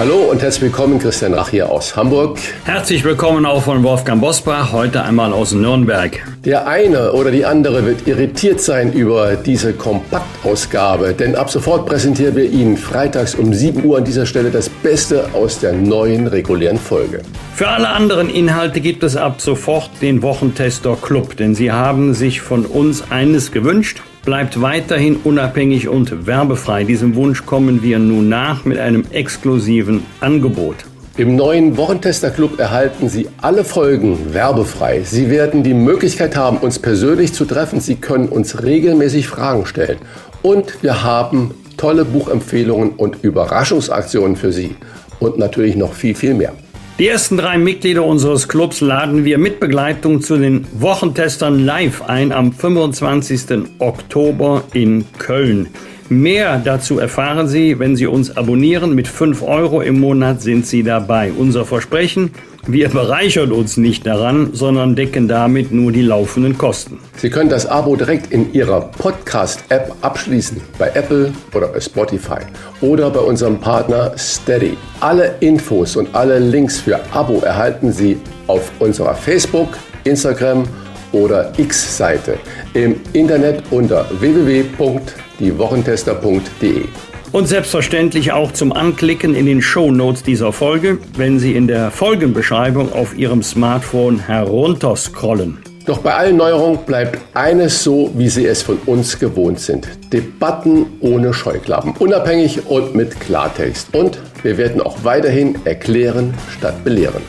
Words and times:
Hallo 0.00 0.30
und 0.30 0.40
herzlich 0.40 0.62
willkommen, 0.62 0.98
Christian 0.98 1.34
Rach 1.34 1.50
hier 1.50 1.70
aus 1.70 1.94
Hamburg. 1.94 2.38
Herzlich 2.64 3.04
willkommen 3.04 3.44
auch 3.44 3.64
von 3.64 3.82
Wolfgang 3.82 4.18
Bosbach, 4.18 4.72
heute 4.72 5.02
einmal 5.02 5.30
aus 5.34 5.52
Nürnberg. 5.52 6.18
Der 6.42 6.66
eine 6.66 7.12
oder 7.12 7.30
die 7.30 7.44
andere 7.44 7.84
wird 7.84 8.08
irritiert 8.08 8.62
sein 8.62 8.94
über 8.94 9.36
diese 9.36 9.74
Kompaktausgabe, 9.74 11.12
denn 11.12 11.36
ab 11.36 11.50
sofort 11.50 11.84
präsentieren 11.84 12.34
wir 12.34 12.50
Ihnen 12.50 12.78
freitags 12.78 13.34
um 13.34 13.52
7 13.52 13.84
Uhr 13.84 13.98
an 13.98 14.06
dieser 14.06 14.24
Stelle 14.24 14.50
das 14.50 14.70
Beste 14.70 15.28
aus 15.34 15.60
der 15.60 15.74
neuen 15.74 16.28
regulären 16.28 16.78
Folge. 16.78 17.20
Für 17.54 17.68
alle 17.68 17.90
anderen 17.90 18.30
Inhalte 18.30 18.80
gibt 18.80 19.02
es 19.02 19.16
ab 19.16 19.42
sofort 19.42 19.90
den 20.00 20.22
Wochentester 20.22 20.96
Club, 20.96 21.36
denn 21.36 21.54
Sie 21.54 21.72
haben 21.72 22.14
sich 22.14 22.40
von 22.40 22.64
uns 22.64 23.10
eines 23.10 23.52
gewünscht, 23.52 24.00
bleibt 24.24 24.60
weiterhin 24.60 25.16
unabhängig 25.24 25.88
und 25.88 26.26
werbefrei. 26.26 26.84
Diesem 26.84 27.14
Wunsch 27.14 27.46
kommen 27.46 27.82
wir 27.82 27.98
nun 27.98 28.28
nach 28.28 28.64
mit 28.64 28.78
einem 28.78 29.04
exklusiven 29.10 30.02
Angebot. 30.20 30.76
Im 31.16 31.36
neuen 31.36 31.76
Wochentester 31.76 32.30
Club 32.30 32.58
erhalten 32.58 33.08
Sie 33.08 33.28
alle 33.42 33.64
Folgen 33.64 34.32
werbefrei. 34.32 35.02
Sie 35.02 35.28
werden 35.28 35.62
die 35.62 35.74
Möglichkeit 35.74 36.36
haben, 36.36 36.58
uns 36.58 36.78
persönlich 36.78 37.32
zu 37.32 37.44
treffen. 37.44 37.80
Sie 37.80 37.96
können 37.96 38.28
uns 38.28 38.62
regelmäßig 38.62 39.26
Fragen 39.26 39.66
stellen. 39.66 39.98
Und 40.42 40.82
wir 40.82 41.02
haben 41.02 41.52
tolle 41.76 42.04
Buchempfehlungen 42.04 42.92
und 42.92 43.22
Überraschungsaktionen 43.22 44.36
für 44.36 44.52
Sie. 44.52 44.76
Und 45.18 45.36
natürlich 45.36 45.76
noch 45.76 45.92
viel, 45.92 46.14
viel 46.14 46.34
mehr. 46.34 46.52
Die 47.00 47.08
ersten 47.08 47.38
drei 47.38 47.56
Mitglieder 47.56 48.04
unseres 48.04 48.46
Clubs 48.46 48.82
laden 48.82 49.24
wir 49.24 49.38
mit 49.38 49.58
Begleitung 49.58 50.20
zu 50.20 50.36
den 50.36 50.66
Wochentestern 50.72 51.64
live 51.64 52.02
ein 52.02 52.30
am 52.30 52.52
25. 52.52 53.70
Oktober 53.78 54.64
in 54.74 55.06
Köln. 55.16 55.68
Mehr 56.10 56.60
dazu 56.62 56.98
erfahren 56.98 57.48
Sie, 57.48 57.78
wenn 57.78 57.96
Sie 57.96 58.06
uns 58.06 58.36
abonnieren. 58.36 58.94
Mit 58.94 59.08
5 59.08 59.42
Euro 59.42 59.80
im 59.80 59.98
Monat 59.98 60.42
sind 60.42 60.66
Sie 60.66 60.82
dabei. 60.82 61.32
Unser 61.32 61.64
Versprechen, 61.64 62.32
wir 62.66 62.88
bereichern 62.88 63.52
uns 63.52 63.76
nicht 63.76 64.06
daran, 64.06 64.50
sondern 64.52 64.94
decken 64.94 65.28
damit 65.28 65.72
nur 65.72 65.92
die 65.92 66.02
laufenden 66.02 66.58
Kosten. 66.58 66.98
Sie 67.16 67.30
können 67.30 67.48
das 67.48 67.66
Abo 67.66 67.96
direkt 67.96 68.32
in 68.32 68.52
Ihrer 68.52 68.82
Podcast-App 68.82 69.94
abschließen, 70.02 70.60
bei 70.78 70.90
Apple 70.94 71.32
oder 71.54 71.68
bei 71.68 71.80
Spotify 71.80 72.40
oder 72.80 73.10
bei 73.10 73.20
unserem 73.20 73.58
Partner 73.58 74.12
Steady. 74.16 74.76
Alle 75.00 75.34
Infos 75.40 75.96
und 75.96 76.14
alle 76.14 76.38
Links 76.38 76.78
für 76.80 77.00
Abo 77.12 77.40
erhalten 77.40 77.92
Sie 77.92 78.18
auf 78.46 78.70
unserer 78.78 79.14
Facebook, 79.14 79.68
Instagram 80.04 80.64
oder 81.12 81.52
X-Seite 81.56 82.38
im 82.74 83.00
Internet 83.12 83.62
unter 83.70 84.06
www.diewochentester.de. 84.20 87.09
Und 87.32 87.46
selbstverständlich 87.46 88.32
auch 88.32 88.52
zum 88.52 88.72
Anklicken 88.72 89.36
in 89.36 89.46
den 89.46 89.62
Show 89.62 89.92
Notes 89.92 90.24
dieser 90.24 90.52
Folge, 90.52 90.98
wenn 91.16 91.38
Sie 91.38 91.54
in 91.54 91.68
der 91.68 91.92
Folgenbeschreibung 91.92 92.92
auf 92.92 93.16
Ihrem 93.16 93.44
Smartphone 93.44 94.18
herunterscrollen. 94.18 95.58
Doch 95.86 95.98
bei 95.98 96.14
allen 96.14 96.36
Neuerungen 96.36 96.84
bleibt 96.84 97.18
eines 97.34 97.84
so, 97.84 98.10
wie 98.14 98.28
Sie 98.28 98.46
es 98.46 98.62
von 98.62 98.78
uns 98.86 99.18
gewohnt 99.18 99.60
sind. 99.60 99.88
Debatten 100.12 100.86
ohne 101.00 101.32
Scheuklappen, 101.32 101.92
unabhängig 101.98 102.66
und 102.66 102.96
mit 102.96 103.18
Klartext. 103.20 103.94
Und 103.94 104.18
wir 104.42 104.58
werden 104.58 104.80
auch 104.80 105.04
weiterhin 105.04 105.56
erklären 105.64 106.34
statt 106.58 106.82
belehren. 106.82 107.22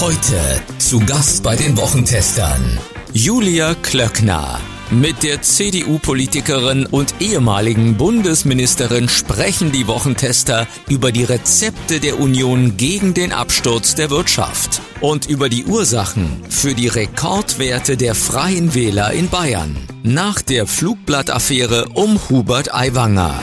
Heute 0.00 0.62
zu 0.78 1.00
Gast 1.00 1.42
bei 1.42 1.54
den 1.54 1.76
Wochentestern 1.76 2.78
Julia 3.12 3.74
Klöckner. 3.82 4.58
Mit 4.90 5.22
der 5.22 5.42
CDU-Politikerin 5.42 6.86
und 6.86 7.16
ehemaligen 7.20 7.98
Bundesministerin 7.98 9.10
sprechen 9.10 9.70
die 9.70 9.86
Wochentester 9.86 10.66
über 10.88 11.12
die 11.12 11.24
Rezepte 11.24 12.00
der 12.00 12.18
Union 12.18 12.78
gegen 12.78 13.12
den 13.12 13.34
Absturz 13.34 13.96
der 13.96 14.08
Wirtschaft 14.08 14.80
und 15.02 15.28
über 15.28 15.50
die 15.50 15.66
Ursachen 15.66 16.42
für 16.48 16.72
die 16.72 16.88
Rekordwerte 16.88 17.98
der 17.98 18.14
Freien 18.14 18.74
Wähler 18.74 19.12
in 19.12 19.28
Bayern 19.28 19.76
nach 20.04 20.40
der 20.40 20.66
Flugblattaffäre 20.66 21.90
um 21.92 22.18
Hubert 22.30 22.74
Aiwanger. 22.74 23.34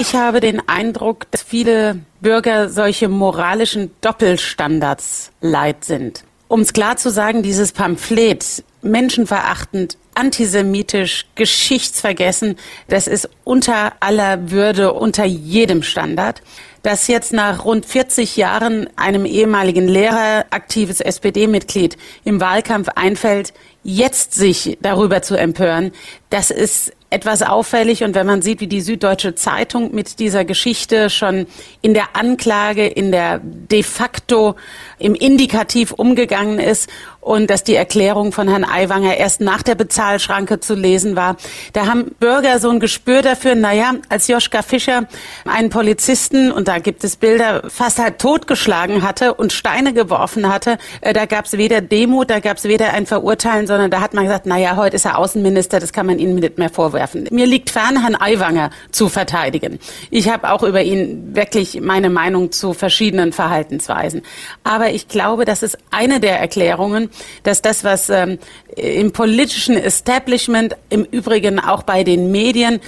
Ich 0.00 0.14
habe 0.14 0.40
den 0.40 0.66
Eindruck, 0.66 1.30
dass 1.30 1.42
viele 1.42 1.98
Bürger 2.22 2.70
solche 2.70 3.10
moralischen 3.10 3.90
Doppelstandards 4.00 5.30
leid 5.42 5.84
sind. 5.84 6.24
Um 6.48 6.60
es 6.60 6.72
klar 6.72 6.96
zu 6.96 7.10
sagen, 7.10 7.42
dieses 7.42 7.72
Pamphlet, 7.72 8.64
menschenverachtend, 8.80 9.98
antisemitisch, 10.20 11.24
geschichtsvergessen, 11.34 12.56
das 12.88 13.06
ist 13.06 13.30
unter 13.42 13.94
aller 14.00 14.50
Würde, 14.50 14.92
unter 14.92 15.24
jedem 15.24 15.82
Standard. 15.82 16.42
Dass 16.82 17.08
jetzt 17.08 17.32
nach 17.32 17.64
rund 17.64 17.86
40 17.86 18.36
Jahren 18.36 18.88
einem 18.96 19.24
ehemaligen 19.24 19.88
Lehrer, 19.88 20.46
aktives 20.50 21.00
SPD-Mitglied 21.00 21.96
im 22.24 22.40
Wahlkampf 22.40 22.88
einfällt, 22.94 23.54
jetzt 23.82 24.34
sich 24.34 24.78
darüber 24.82 25.22
zu 25.22 25.36
empören, 25.36 25.92
das 26.28 26.50
ist 26.50 26.92
etwas 27.10 27.42
auffällig. 27.42 28.04
Und 28.04 28.14
wenn 28.14 28.26
man 28.26 28.40
sieht, 28.40 28.60
wie 28.60 28.66
die 28.66 28.80
Süddeutsche 28.80 29.34
Zeitung 29.34 29.94
mit 29.94 30.18
dieser 30.20 30.44
Geschichte 30.44 31.10
schon 31.10 31.46
in 31.82 31.92
der 31.92 32.16
Anklage, 32.16 32.86
in 32.86 33.10
der 33.10 33.40
de 33.42 33.82
facto, 33.82 34.54
im 34.98 35.14
Indikativ 35.14 35.92
umgegangen 35.92 36.58
ist 36.58 36.88
und 37.20 37.50
dass 37.50 37.64
die 37.64 37.74
Erklärung 37.74 38.32
von 38.32 38.48
Herrn 38.48 38.64
Aiwanger 38.64 39.16
erst 39.16 39.40
nach 39.40 39.62
der 39.62 39.74
Bezahlschranke 39.74 40.60
zu 40.60 40.74
lesen 40.74 41.16
war, 41.16 41.36
da 41.72 41.86
haben 41.86 42.12
Bürger 42.18 42.58
so 42.58 42.70
ein 42.70 42.80
Gespür 42.80 43.22
dafür, 43.22 43.54
naja, 43.54 43.94
als 44.08 44.28
Joschka 44.28 44.62
Fischer 44.62 45.06
einen 45.44 45.70
Polizisten, 45.70 46.50
und 46.50 46.68
da 46.68 46.78
gibt 46.78 47.04
es 47.04 47.16
Bilder, 47.16 47.62
fast 47.68 47.98
halt 47.98 48.18
totgeschlagen 48.18 49.02
hatte 49.02 49.34
und 49.34 49.52
Steine 49.52 49.92
geworfen 49.92 50.48
hatte, 50.52 50.78
äh, 51.02 51.12
da 51.12 51.26
gab 51.26 51.44
es 51.44 51.52
weder 51.52 51.80
Demut, 51.80 52.30
da 52.30 52.40
gab 52.40 52.56
es 52.56 52.64
weder 52.64 52.92
ein 52.94 53.06
Verurteilen, 53.06 53.66
sondern 53.66 53.90
da 53.90 54.00
hat 54.00 54.14
man 54.14 54.24
gesagt, 54.24 54.46
naja, 54.46 54.76
heute 54.76 54.96
ist 54.96 55.04
er 55.04 55.18
Außenminister, 55.18 55.78
das 55.78 55.92
kann 55.92 56.06
man 56.06 56.18
ihm 56.18 56.34
nicht 56.36 56.58
mehr 56.58 56.70
vorwerfen. 56.70 57.28
Mir 57.30 57.46
liegt 57.46 57.70
fern, 57.70 58.00
Herrn 58.00 58.16
Aiwanger 58.16 58.70
zu 58.92 59.08
verteidigen. 59.08 59.78
Ich 60.10 60.30
habe 60.30 60.50
auch 60.50 60.62
über 60.62 60.82
ihn 60.82 61.34
wirklich 61.34 61.80
meine 61.80 62.08
Meinung 62.10 62.52
zu 62.52 62.72
verschiedenen 62.72 63.32
Verhaltensweisen. 63.32 64.22
Aber 64.64 64.90
ich 64.90 65.08
glaube, 65.08 65.44
das 65.44 65.62
ist 65.62 65.78
eine 65.90 66.20
der 66.20 66.40
Erklärungen, 66.40 67.09
dass 67.42 67.62
das, 67.62 67.84
was 67.84 68.10
ähm, 68.10 68.38
im 68.76 69.12
politischen 69.12 69.76
Establishment, 69.76 70.76
im 70.88 71.04
Übrigen 71.04 71.60
auch 71.60 71.82
bei 71.82 72.04
den 72.04 72.30
Medien, 72.30 72.80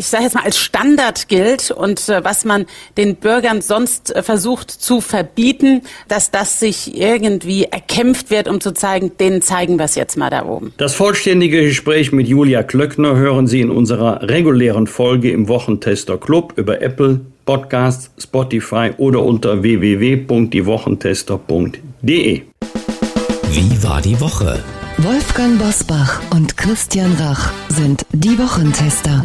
ich 0.00 0.06
sage 0.06 0.24
jetzt 0.24 0.34
mal 0.34 0.42
als 0.44 0.58
Standard 0.58 1.28
gilt 1.28 1.70
und 1.70 2.08
äh, 2.08 2.24
was 2.24 2.46
man 2.46 2.64
den 2.96 3.16
Bürgern 3.16 3.60
sonst 3.60 4.16
äh, 4.16 4.22
versucht 4.22 4.70
zu 4.70 5.02
verbieten, 5.02 5.82
dass 6.08 6.30
das 6.30 6.58
sich 6.58 6.98
irgendwie 6.98 7.64
erkämpft 7.64 8.30
wird, 8.30 8.48
um 8.48 8.62
zu 8.62 8.72
zeigen, 8.72 9.12
denen 9.20 9.42
zeigen 9.42 9.78
wir 9.78 9.84
es 9.84 9.96
jetzt 9.96 10.16
mal 10.16 10.30
da 10.30 10.46
oben. 10.46 10.72
Das 10.78 10.94
vollständige 10.94 11.62
Gespräch 11.62 12.12
mit 12.12 12.28
Julia 12.28 12.62
Klöckner 12.62 13.16
hören 13.16 13.46
Sie 13.46 13.60
in 13.60 13.68
unserer 13.68 14.22
regulären 14.22 14.86
Folge 14.86 15.32
im 15.32 15.48
Wochentester 15.48 16.16
Club 16.16 16.54
über 16.56 16.80
Apple 16.80 17.20
Podcasts, 17.44 18.10
Spotify 18.16 18.92
oder 18.96 19.22
unter 19.22 19.62
www.diewochentester.de. 19.62 22.40
Wie 23.52 23.82
war 23.82 24.00
die 24.00 24.20
Woche? 24.20 24.62
Wolfgang 24.98 25.58
Bosbach 25.58 26.20
und 26.30 26.56
Christian 26.56 27.12
Rach 27.18 27.50
sind 27.68 28.06
die 28.12 28.38
Wochentester. 28.38 29.24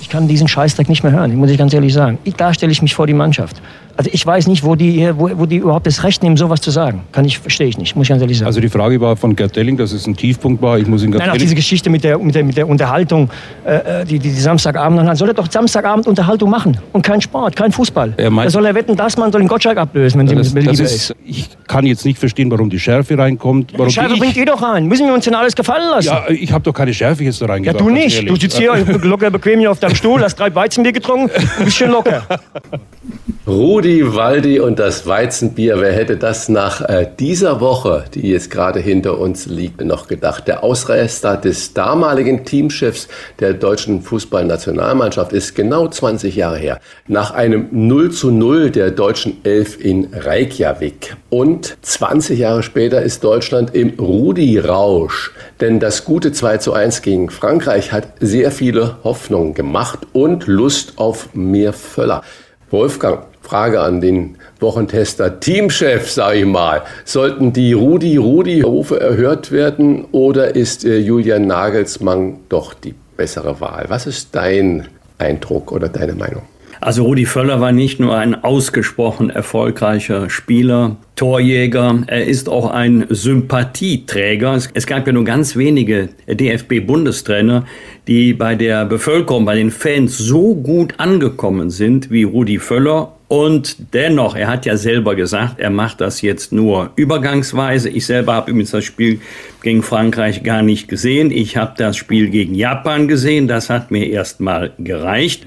Ich 0.00 0.08
kann 0.08 0.28
diesen 0.28 0.46
Scheißdreck 0.46 0.88
nicht 0.88 1.02
mehr 1.02 1.10
hören, 1.10 1.34
muss 1.34 1.50
ich 1.50 1.58
ganz 1.58 1.74
ehrlich 1.74 1.92
sagen. 1.92 2.18
Ich, 2.22 2.34
da 2.36 2.54
stelle 2.54 2.70
ich 2.70 2.80
mich 2.80 2.94
vor 2.94 3.08
die 3.08 3.12
Mannschaft. 3.12 3.60
Also 3.96 4.10
ich 4.12 4.24
weiß 4.24 4.46
nicht, 4.46 4.64
wo 4.64 4.74
die, 4.74 5.10
wo, 5.16 5.30
wo 5.34 5.46
die 5.46 5.56
überhaupt 5.56 5.86
das 5.86 6.02
Recht 6.02 6.22
nehmen, 6.22 6.36
sowas 6.36 6.60
zu 6.60 6.70
sagen. 6.70 7.02
Kann 7.12 7.24
ich, 7.24 7.38
verstehe 7.38 7.66
ich 7.66 7.76
nicht, 7.76 7.94
muss 7.94 8.04
ich 8.04 8.08
ganz 8.08 8.22
ehrlich 8.22 8.38
sagen. 8.38 8.46
Also 8.46 8.60
die 8.60 8.68
Frage 8.68 9.00
war 9.00 9.16
von 9.16 9.36
Gerd 9.36 9.54
Delling, 9.54 9.76
dass 9.76 9.92
es 9.92 10.06
ein 10.06 10.16
Tiefpunkt 10.16 10.62
war. 10.62 10.78
Ich 10.78 10.86
muss 10.86 11.02
ihn 11.02 11.10
Nein, 11.10 11.28
auch 11.30 11.36
diese 11.36 11.54
Geschichte 11.54 11.90
mit 11.90 12.02
der, 12.02 12.18
mit 12.18 12.34
der, 12.34 12.42
mit 12.44 12.56
der 12.56 12.68
Unterhaltung, 12.68 13.28
äh, 13.64 14.04
die, 14.06 14.18
die, 14.18 14.30
die 14.30 14.40
Samstagabend, 14.40 15.06
dann 15.06 15.14
soll 15.16 15.28
er 15.28 15.34
doch 15.34 15.50
Samstagabend 15.50 16.06
Unterhaltung 16.06 16.48
machen 16.50 16.78
und 16.92 17.02
kein 17.02 17.20
Sport, 17.20 17.54
kein 17.54 17.70
Fußball. 17.72 18.14
Er 18.16 18.30
meint- 18.30 18.46
da 18.46 18.50
soll 18.50 18.64
er 18.66 18.74
wetten, 18.74 18.96
dass 18.96 19.16
man 19.16 19.30
soll 19.30 19.42
den 19.42 19.48
Gottschalk 19.48 19.76
ablösen, 19.78 20.18
wenn 20.20 20.26
das, 20.38 20.52
mit 20.54 20.66
das 20.66 20.78
Liebe 20.78 20.84
ist, 20.84 21.14
ich 21.24 21.48
kann 21.66 21.84
jetzt 21.86 22.04
nicht 22.04 22.18
verstehen, 22.18 22.50
warum 22.50 22.70
die 22.70 22.80
Schärfe 22.80 23.16
reinkommt. 23.18 23.72
Warum 23.74 23.88
Die 23.88 23.92
Scheibe 23.94 24.14
ich, 24.14 24.20
bringt 24.20 24.36
ihr 24.36 24.46
doch 24.46 24.62
rein. 24.62 24.86
Müssen 24.86 25.06
wir 25.06 25.14
uns 25.14 25.24
denn 25.26 25.34
alles 25.34 25.54
gefallen 25.54 25.88
lassen? 25.90 26.06
ja, 26.06 26.24
ich 26.30 26.50
habe 26.52 26.64
doch 26.64 26.72
keine 26.72 26.94
Schärfe 26.94 27.24
jetzt 27.24 27.40
da 27.40 27.46
Ja, 27.46 27.52
reingebracht. 27.52 27.80
du 27.80 27.86
ganz 27.86 27.98
nicht. 27.98 28.28
Du 28.28 28.36
sitzt 28.36 28.56
hier 28.56 28.74
locker 29.02 29.30
bequem 29.30 29.60
hier 29.60 29.70
auf 29.70 29.80
deinem 29.80 29.94
Stuhl, 29.94 30.22
hast 30.22 30.36
drei 30.36 30.54
Weizenbier 30.54 30.92
getrunken 30.92 31.30
und 31.58 31.64
bist 31.64 31.76
schön 31.76 31.90
locker. 31.90 32.22
Rudi 33.44 34.14
Waldi 34.14 34.60
und 34.60 34.78
das 34.78 35.04
Weizenbier. 35.04 35.80
Wer 35.80 35.92
hätte 35.92 36.16
das 36.16 36.48
nach 36.48 36.80
äh, 36.82 37.08
dieser 37.18 37.60
Woche, 37.60 38.04
die 38.14 38.30
jetzt 38.30 38.52
gerade 38.52 38.78
hinter 38.78 39.18
uns 39.18 39.46
liegt, 39.46 39.84
noch 39.84 40.06
gedacht? 40.06 40.46
Der 40.46 40.62
Ausreißer 40.62 41.38
des 41.38 41.74
damaligen 41.74 42.44
Teamchefs 42.44 43.08
der 43.40 43.54
deutschen 43.54 44.02
Fußballnationalmannschaft 44.02 45.32
ist 45.32 45.56
genau 45.56 45.88
20 45.88 46.36
Jahre 46.36 46.56
her. 46.56 46.78
Nach 47.08 47.32
einem 47.32 47.66
0 47.72 48.12
zu 48.12 48.30
0 48.30 48.70
der 48.70 48.92
deutschen 48.92 49.44
Elf 49.44 49.76
in 49.84 50.10
Reykjavik. 50.12 51.16
Und 51.28 51.78
20 51.82 52.38
Jahre 52.38 52.62
später 52.62 53.02
ist 53.02 53.24
Deutschland 53.24 53.74
im 53.74 53.98
Rudi-Rausch. 53.98 55.32
Denn 55.60 55.80
das 55.80 56.04
gute 56.04 56.30
2 56.30 56.58
zu 56.58 56.74
1 56.74 57.02
gegen 57.02 57.28
Frankreich 57.28 57.90
hat 57.90 58.06
sehr 58.20 58.52
viele 58.52 58.98
Hoffnungen 59.02 59.52
gemacht 59.54 59.98
und 60.12 60.46
Lust 60.46 60.92
auf 60.94 61.34
mehr 61.34 61.72
Völler. 61.72 62.22
Wolfgang, 62.70 63.31
Frage 63.52 63.82
an 63.82 64.00
den 64.00 64.36
Wochentester 64.60 65.38
Teamchef, 65.38 66.10
sage 66.10 66.38
ich 66.38 66.46
mal. 66.46 66.80
Sollten 67.04 67.52
die 67.52 67.74
Rudi-Rudi-Rufe 67.74 68.98
erhört 68.98 69.52
werden 69.52 70.06
oder 70.10 70.56
ist 70.56 70.86
äh, 70.86 70.96
Julian 70.96 71.48
Nagelsmann 71.48 72.38
doch 72.48 72.72
die 72.72 72.94
bessere 73.18 73.60
Wahl? 73.60 73.84
Was 73.88 74.06
ist 74.06 74.34
dein 74.34 74.88
Eindruck 75.18 75.70
oder 75.70 75.90
deine 75.90 76.14
Meinung? 76.14 76.44
Also 76.80 77.04
Rudi 77.04 77.26
Völler 77.26 77.60
war 77.60 77.72
nicht 77.72 78.00
nur 78.00 78.16
ein 78.16 78.42
ausgesprochen 78.42 79.28
erfolgreicher 79.28 80.30
Spieler, 80.30 80.96
Torjäger, 81.14 82.04
er 82.06 82.26
ist 82.26 82.48
auch 82.48 82.70
ein 82.70 83.04
Sympathieträger. 83.10 84.58
Es 84.72 84.86
gab 84.86 85.06
ja 85.06 85.12
nur 85.12 85.24
ganz 85.24 85.56
wenige 85.56 86.08
DFB-Bundestrainer, 86.26 87.66
die 88.08 88.32
bei 88.32 88.54
der 88.54 88.86
Bevölkerung, 88.86 89.44
bei 89.44 89.54
den 89.54 89.70
Fans 89.70 90.16
so 90.16 90.54
gut 90.54 90.94
angekommen 90.96 91.70
sind 91.70 92.10
wie 92.10 92.24
Rudi 92.24 92.58
Völler 92.58 93.12
und 93.32 93.94
dennoch, 93.94 94.36
er 94.36 94.46
hat 94.48 94.66
ja 94.66 94.76
selber 94.76 95.14
gesagt, 95.14 95.58
er 95.58 95.70
macht 95.70 96.02
das 96.02 96.20
jetzt 96.20 96.52
nur 96.52 96.90
übergangsweise. 96.96 97.88
Ich 97.88 98.04
selber 98.04 98.34
habe 98.34 98.50
übrigens 98.50 98.72
das 98.72 98.84
Spiel 98.84 99.22
gegen 99.62 99.82
Frankreich 99.82 100.42
gar 100.42 100.60
nicht 100.60 100.86
gesehen. 100.86 101.30
Ich 101.30 101.56
habe 101.56 101.72
das 101.78 101.96
Spiel 101.96 102.28
gegen 102.28 102.54
Japan 102.54 103.08
gesehen. 103.08 103.48
Das 103.48 103.70
hat 103.70 103.90
mir 103.90 104.06
erstmal 104.10 104.72
gereicht. 104.76 105.46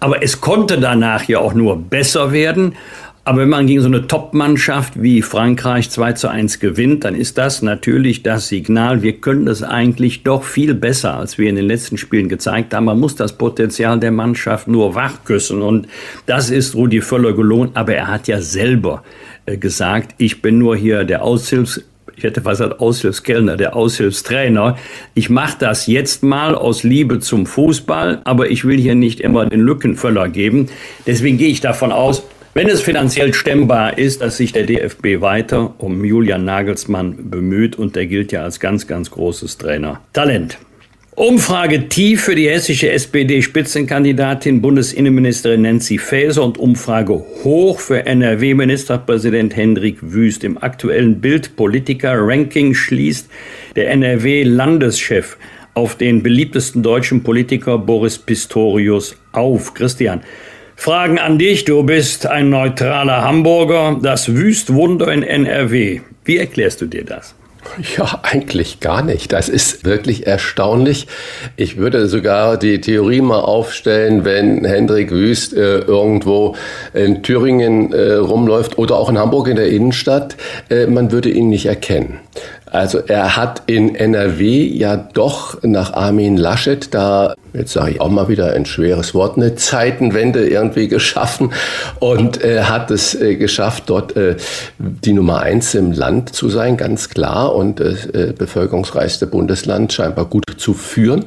Aber 0.00 0.24
es 0.24 0.40
konnte 0.40 0.80
danach 0.80 1.22
ja 1.28 1.38
auch 1.38 1.54
nur 1.54 1.76
besser 1.76 2.32
werden. 2.32 2.74
Aber 3.30 3.42
wenn 3.42 3.48
man 3.48 3.68
gegen 3.68 3.80
so 3.80 3.86
eine 3.86 4.08
Top-Mannschaft 4.08 5.00
wie 5.00 5.22
Frankreich 5.22 5.88
2 5.88 6.14
zu 6.14 6.26
1 6.26 6.58
gewinnt, 6.58 7.04
dann 7.04 7.14
ist 7.14 7.38
das 7.38 7.62
natürlich 7.62 8.24
das 8.24 8.48
Signal, 8.48 9.02
wir 9.02 9.20
können 9.20 9.46
das 9.46 9.62
eigentlich 9.62 10.24
doch 10.24 10.42
viel 10.42 10.74
besser, 10.74 11.16
als 11.16 11.38
wir 11.38 11.48
in 11.48 11.54
den 11.54 11.66
letzten 11.66 11.96
Spielen 11.96 12.28
gezeigt 12.28 12.74
haben. 12.74 12.86
Man 12.86 12.98
muss 12.98 13.14
das 13.14 13.38
Potenzial 13.38 14.00
der 14.00 14.10
Mannschaft 14.10 14.66
nur 14.66 14.96
wachküssen. 14.96 15.62
Und 15.62 15.86
das 16.26 16.50
ist 16.50 16.74
Rudi 16.74 17.00
Völler 17.00 17.32
gelohnt. 17.32 17.76
Aber 17.76 17.94
er 17.94 18.08
hat 18.08 18.26
ja 18.26 18.40
selber 18.40 19.04
äh, 19.46 19.56
gesagt, 19.56 20.16
ich 20.18 20.42
bin 20.42 20.58
nur 20.58 20.76
hier 20.76 21.04
der 21.04 21.22
Aushilfs 21.22 21.84
ich 22.16 22.24
hätte 22.24 22.42
fast 22.42 22.60
gesagt 22.60 22.80
Aushilfskellner, 22.80 23.56
der 23.56 23.76
Aushilfstrainer. 23.76 24.76
Ich 25.14 25.30
mache 25.30 25.56
das 25.60 25.86
jetzt 25.86 26.24
mal 26.24 26.56
aus 26.56 26.82
Liebe 26.82 27.20
zum 27.20 27.46
Fußball, 27.46 28.22
aber 28.24 28.50
ich 28.50 28.66
will 28.66 28.76
hier 28.76 28.96
nicht 28.96 29.20
immer 29.20 29.46
den 29.46 29.60
Lückenvöller 29.60 30.28
geben. 30.28 30.66
Deswegen 31.06 31.38
gehe 31.38 31.48
ich 31.48 31.62
davon 31.62 31.92
aus, 31.92 32.24
wenn 32.54 32.68
es 32.68 32.80
finanziell 32.80 33.32
stemmbar 33.32 33.98
ist, 33.98 34.22
dass 34.22 34.36
sich 34.36 34.52
der 34.52 34.64
DFB 34.64 35.20
weiter 35.20 35.74
um 35.78 36.04
Julian 36.04 36.44
Nagelsmann 36.44 37.30
bemüht 37.30 37.76
und 37.76 37.94
der 37.94 38.06
gilt 38.06 38.32
ja 38.32 38.42
als 38.42 38.58
ganz, 38.58 38.86
ganz 38.86 39.10
großes 39.10 39.58
Trainer. 39.58 40.00
Talent. 40.12 40.58
Umfrage 41.14 41.88
tief 41.88 42.22
für 42.22 42.34
die 42.34 42.48
hessische 42.48 42.90
SPD-Spitzenkandidatin 42.90 44.62
Bundesinnenministerin 44.62 45.62
Nancy 45.62 45.98
Faeser 45.98 46.42
und 46.42 46.56
Umfrage 46.56 47.12
hoch 47.44 47.78
für 47.78 48.06
NRW-Ministerpräsident 48.06 49.54
Hendrik 49.54 49.98
Wüst. 50.00 50.44
Im 50.44 50.56
aktuellen 50.56 51.20
Bild-Politiker-Ranking 51.20 52.74
schließt 52.74 53.28
der 53.76 53.90
NRW-Landeschef 53.90 55.36
auf 55.74 55.96
den 55.96 56.22
beliebtesten 56.22 56.82
deutschen 56.82 57.22
Politiker 57.22 57.76
Boris 57.78 58.18
Pistorius 58.18 59.16
auf. 59.32 59.74
Christian, 59.74 60.22
Fragen 60.80 61.18
an 61.18 61.38
dich. 61.38 61.66
Du 61.66 61.82
bist 61.82 62.26
ein 62.26 62.48
neutraler 62.48 63.20
Hamburger, 63.20 63.98
das 64.02 64.34
Wüstwunder 64.34 65.12
in 65.12 65.22
NRW. 65.22 66.00
Wie 66.24 66.38
erklärst 66.38 66.80
du 66.80 66.86
dir 66.86 67.04
das? 67.04 67.34
Ja, 67.98 68.20
eigentlich 68.22 68.80
gar 68.80 69.02
nicht. 69.02 69.30
Das 69.30 69.50
ist 69.50 69.84
wirklich 69.84 70.26
erstaunlich. 70.26 71.06
Ich 71.56 71.76
würde 71.76 72.08
sogar 72.08 72.56
die 72.56 72.80
Theorie 72.80 73.20
mal 73.20 73.40
aufstellen, 73.40 74.24
wenn 74.24 74.64
Hendrik 74.64 75.10
Wüst 75.10 75.52
äh, 75.52 75.80
irgendwo 75.80 76.56
in 76.94 77.22
Thüringen 77.22 77.92
äh, 77.92 78.14
rumläuft 78.14 78.78
oder 78.78 78.96
auch 78.96 79.10
in 79.10 79.18
Hamburg 79.18 79.48
in 79.48 79.56
der 79.56 79.68
Innenstadt, 79.68 80.38
äh, 80.70 80.86
man 80.86 81.12
würde 81.12 81.28
ihn 81.28 81.50
nicht 81.50 81.66
erkennen. 81.66 82.20
Also 82.64 83.00
er 83.00 83.36
hat 83.36 83.64
in 83.66 83.96
NRW 83.96 84.64
ja 84.64 84.96
doch 84.96 85.62
nach 85.62 85.92
Armin 85.92 86.38
Laschet 86.38 86.94
da, 86.94 87.34
jetzt 87.52 87.72
sage 87.72 87.92
ich 87.92 88.00
auch 88.00 88.10
mal 88.10 88.28
wieder 88.28 88.52
ein 88.52 88.66
schweres 88.66 89.14
Wort, 89.14 89.36
eine 89.36 89.54
Zeitenwende 89.54 90.48
irgendwie 90.48 90.88
geschaffen 90.88 91.52
und 91.98 92.42
äh, 92.42 92.62
hat 92.64 92.90
es 92.90 93.14
äh, 93.14 93.36
geschafft, 93.36 93.84
dort 93.86 94.16
äh, 94.16 94.36
die 94.78 95.12
Nummer 95.12 95.40
eins 95.40 95.74
im 95.74 95.92
Land 95.92 96.34
zu 96.34 96.48
sein, 96.48 96.76
ganz 96.76 97.08
klar 97.08 97.54
und 97.54 97.80
das 97.80 98.06
äh, 98.06 98.32
bevölkerungsreichste 98.36 99.26
Bundesland 99.26 99.92
scheinbar 99.92 100.26
gut 100.26 100.44
zu 100.56 100.74
führen. 100.74 101.24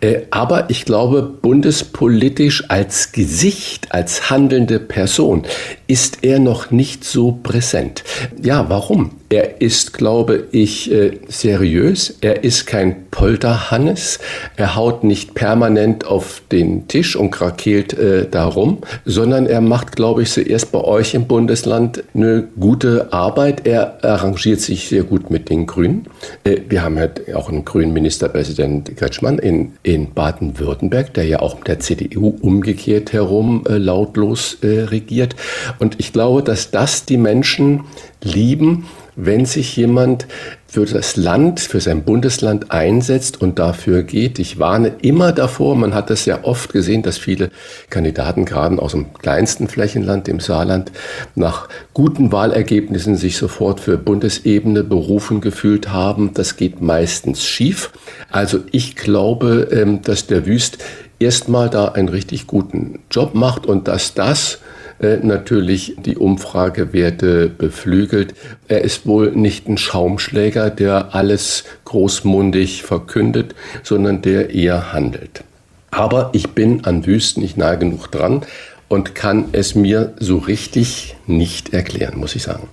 Äh, 0.00 0.22
aber 0.30 0.70
ich 0.70 0.84
glaube, 0.84 1.22
bundespolitisch 1.22 2.64
als 2.68 3.12
Gesicht, 3.12 3.92
als 3.92 4.30
handelnde 4.30 4.78
Person 4.78 5.44
ist 5.86 6.18
er 6.22 6.38
noch 6.38 6.70
nicht 6.70 7.04
so 7.04 7.32
präsent. 7.42 8.04
Ja, 8.42 8.66
warum? 8.68 9.12
Er 9.30 9.60
ist, 9.60 9.92
glaube 9.92 10.44
ich, 10.52 10.90
äh, 10.90 11.18
seriös. 11.28 12.16
Er 12.20 12.44
ist 12.44 12.66
kein 12.66 13.10
Polterhannes. 13.10 14.20
Er 14.56 14.74
haut 14.74 15.04
nicht 15.04 15.34
permanent 15.34 15.57
auf 16.04 16.42
den 16.50 16.88
Tisch 16.88 17.16
und 17.16 17.30
krakeelt 17.30 17.92
äh, 17.94 18.28
darum, 18.28 18.78
sondern 19.04 19.46
er 19.46 19.60
macht, 19.60 19.96
glaube 19.96 20.22
ich, 20.22 20.30
zuerst 20.30 20.72
bei 20.72 20.80
euch 20.80 21.14
im 21.14 21.26
Bundesland 21.26 22.04
eine 22.14 22.46
gute 22.58 23.12
Arbeit. 23.12 23.66
Er 23.66 24.04
arrangiert 24.04 24.60
sich 24.60 24.88
sehr 24.88 25.02
gut 25.02 25.30
mit 25.30 25.50
den 25.50 25.66
Grünen. 25.66 26.06
Äh, 26.44 26.58
wir 26.68 26.82
haben 26.82 26.96
ja 26.96 27.08
auch 27.34 27.48
einen 27.48 27.64
grünen 27.64 27.92
Ministerpräsident 27.92 28.96
Kretschmann 28.96 29.38
in, 29.38 29.72
in 29.82 30.12
Baden-Württemberg, 30.12 31.14
der 31.14 31.24
ja 31.24 31.40
auch 31.40 31.56
mit 31.56 31.68
der 31.68 31.80
CDU 31.80 32.36
umgekehrt 32.40 33.12
herum 33.12 33.64
äh, 33.68 33.78
lautlos 33.78 34.58
äh, 34.62 34.82
regiert. 34.82 35.36
Und 35.78 35.98
ich 35.98 36.12
glaube, 36.12 36.42
dass 36.42 36.70
das 36.70 37.04
die 37.04 37.16
Menschen 37.16 37.84
lieben, 38.22 38.84
wenn 39.20 39.46
sich 39.46 39.76
jemand 39.76 40.28
für 40.68 40.84
das 40.84 41.16
Land, 41.16 41.58
für 41.58 41.80
sein 41.80 42.04
Bundesland 42.04 42.70
einsetzt 42.70 43.40
und 43.40 43.58
dafür 43.58 44.04
geht. 44.04 44.38
Ich 44.38 44.60
warne 44.60 44.92
immer 45.02 45.32
davor, 45.32 45.74
man 45.74 45.92
hat 45.92 46.08
das 46.08 46.24
ja 46.24 46.44
oft 46.44 46.72
gesehen, 46.72 47.02
dass 47.02 47.18
viele 47.18 47.50
Kandidaten 47.90 48.44
gerade 48.44 48.80
aus 48.80 48.92
dem 48.92 49.12
kleinsten 49.14 49.66
Flächenland, 49.66 50.28
dem 50.28 50.38
Saarland, 50.38 50.92
nach 51.34 51.68
guten 51.94 52.30
Wahlergebnissen 52.30 53.16
sich 53.16 53.38
sofort 53.38 53.80
für 53.80 53.98
Bundesebene 53.98 54.84
berufen 54.84 55.40
gefühlt 55.40 55.90
haben. 55.90 56.32
Das 56.34 56.56
geht 56.56 56.80
meistens 56.80 57.44
schief. 57.44 57.90
Also 58.30 58.60
ich 58.70 58.94
glaube, 58.94 59.68
ähm, 59.72 60.02
dass 60.02 60.28
der 60.28 60.46
Wüst 60.46 60.78
erstmal 61.18 61.68
da 61.70 61.86
einen 61.86 62.08
richtig 62.08 62.46
guten 62.46 63.00
Job 63.10 63.34
macht 63.34 63.66
und 63.66 63.88
dass 63.88 64.14
das 64.14 64.60
äh, 65.00 65.18
natürlich 65.18 65.96
die 66.04 66.16
Umfragewerte 66.16 67.48
beflügelt. 67.48 68.34
Er 68.66 68.82
ist 68.82 69.06
wohl 69.06 69.32
nicht 69.32 69.68
ein 69.68 69.78
Schaumschläger, 69.78 70.70
der 70.70 71.14
alles 71.14 71.64
großmundig 71.84 72.82
verkündet, 72.82 73.54
sondern 73.82 74.22
der 74.22 74.50
eher 74.50 74.92
handelt. 74.92 75.44
Aber 75.90 76.30
ich 76.32 76.50
bin 76.50 76.84
an 76.84 77.06
Wüsten 77.06 77.42
nicht 77.42 77.56
nahe 77.56 77.78
genug 77.78 78.10
dran 78.10 78.42
und 78.88 79.14
kann 79.14 79.46
es 79.52 79.74
mir 79.74 80.14
so 80.18 80.38
richtig 80.38 81.16
nicht 81.26 81.72
erklären, 81.72 82.18
muss 82.18 82.34
ich 82.34 82.42
sagen. 82.42 82.68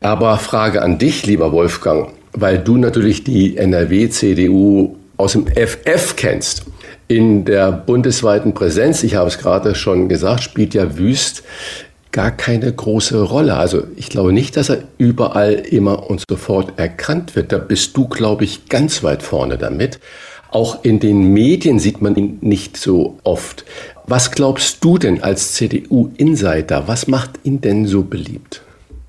Aber 0.00 0.38
Frage 0.38 0.82
an 0.82 0.98
dich, 0.98 1.26
lieber 1.26 1.50
Wolfgang, 1.52 2.10
weil 2.32 2.58
du 2.58 2.76
natürlich 2.76 3.24
die 3.24 3.56
NRW-CDU 3.56 4.96
aus 5.16 5.32
dem 5.32 5.46
FF 5.46 6.14
kennst. 6.16 6.64
In 7.08 7.46
der 7.46 7.72
bundesweiten 7.72 8.52
Präsenz, 8.52 9.02
ich 9.02 9.14
habe 9.14 9.28
es 9.28 9.38
gerade 9.38 9.74
schon 9.74 10.10
gesagt, 10.10 10.42
spielt 10.42 10.74
ja 10.74 10.98
Wüst 10.98 11.42
gar 12.12 12.30
keine 12.30 12.70
große 12.70 13.22
Rolle. 13.22 13.56
Also 13.56 13.84
ich 13.96 14.10
glaube 14.10 14.34
nicht, 14.34 14.58
dass 14.58 14.68
er 14.68 14.82
überall 14.98 15.54
immer 15.54 16.10
und 16.10 16.22
sofort 16.28 16.78
erkannt 16.78 17.34
wird. 17.34 17.52
Da 17.52 17.56
bist 17.56 17.96
du, 17.96 18.08
glaube 18.08 18.44
ich, 18.44 18.68
ganz 18.68 19.02
weit 19.02 19.22
vorne 19.22 19.56
damit. 19.56 20.00
Auch 20.50 20.84
in 20.84 21.00
den 21.00 21.32
Medien 21.32 21.78
sieht 21.78 22.02
man 22.02 22.14
ihn 22.16 22.38
nicht 22.42 22.76
so 22.76 23.18
oft. 23.24 23.64
Was 24.06 24.30
glaubst 24.30 24.84
du 24.84 24.98
denn 24.98 25.22
als 25.22 25.54
CDU-Insider? 25.54 26.88
Was 26.88 27.06
macht 27.06 27.40
ihn 27.42 27.62
denn 27.62 27.86
so 27.86 28.02
beliebt? 28.02 28.62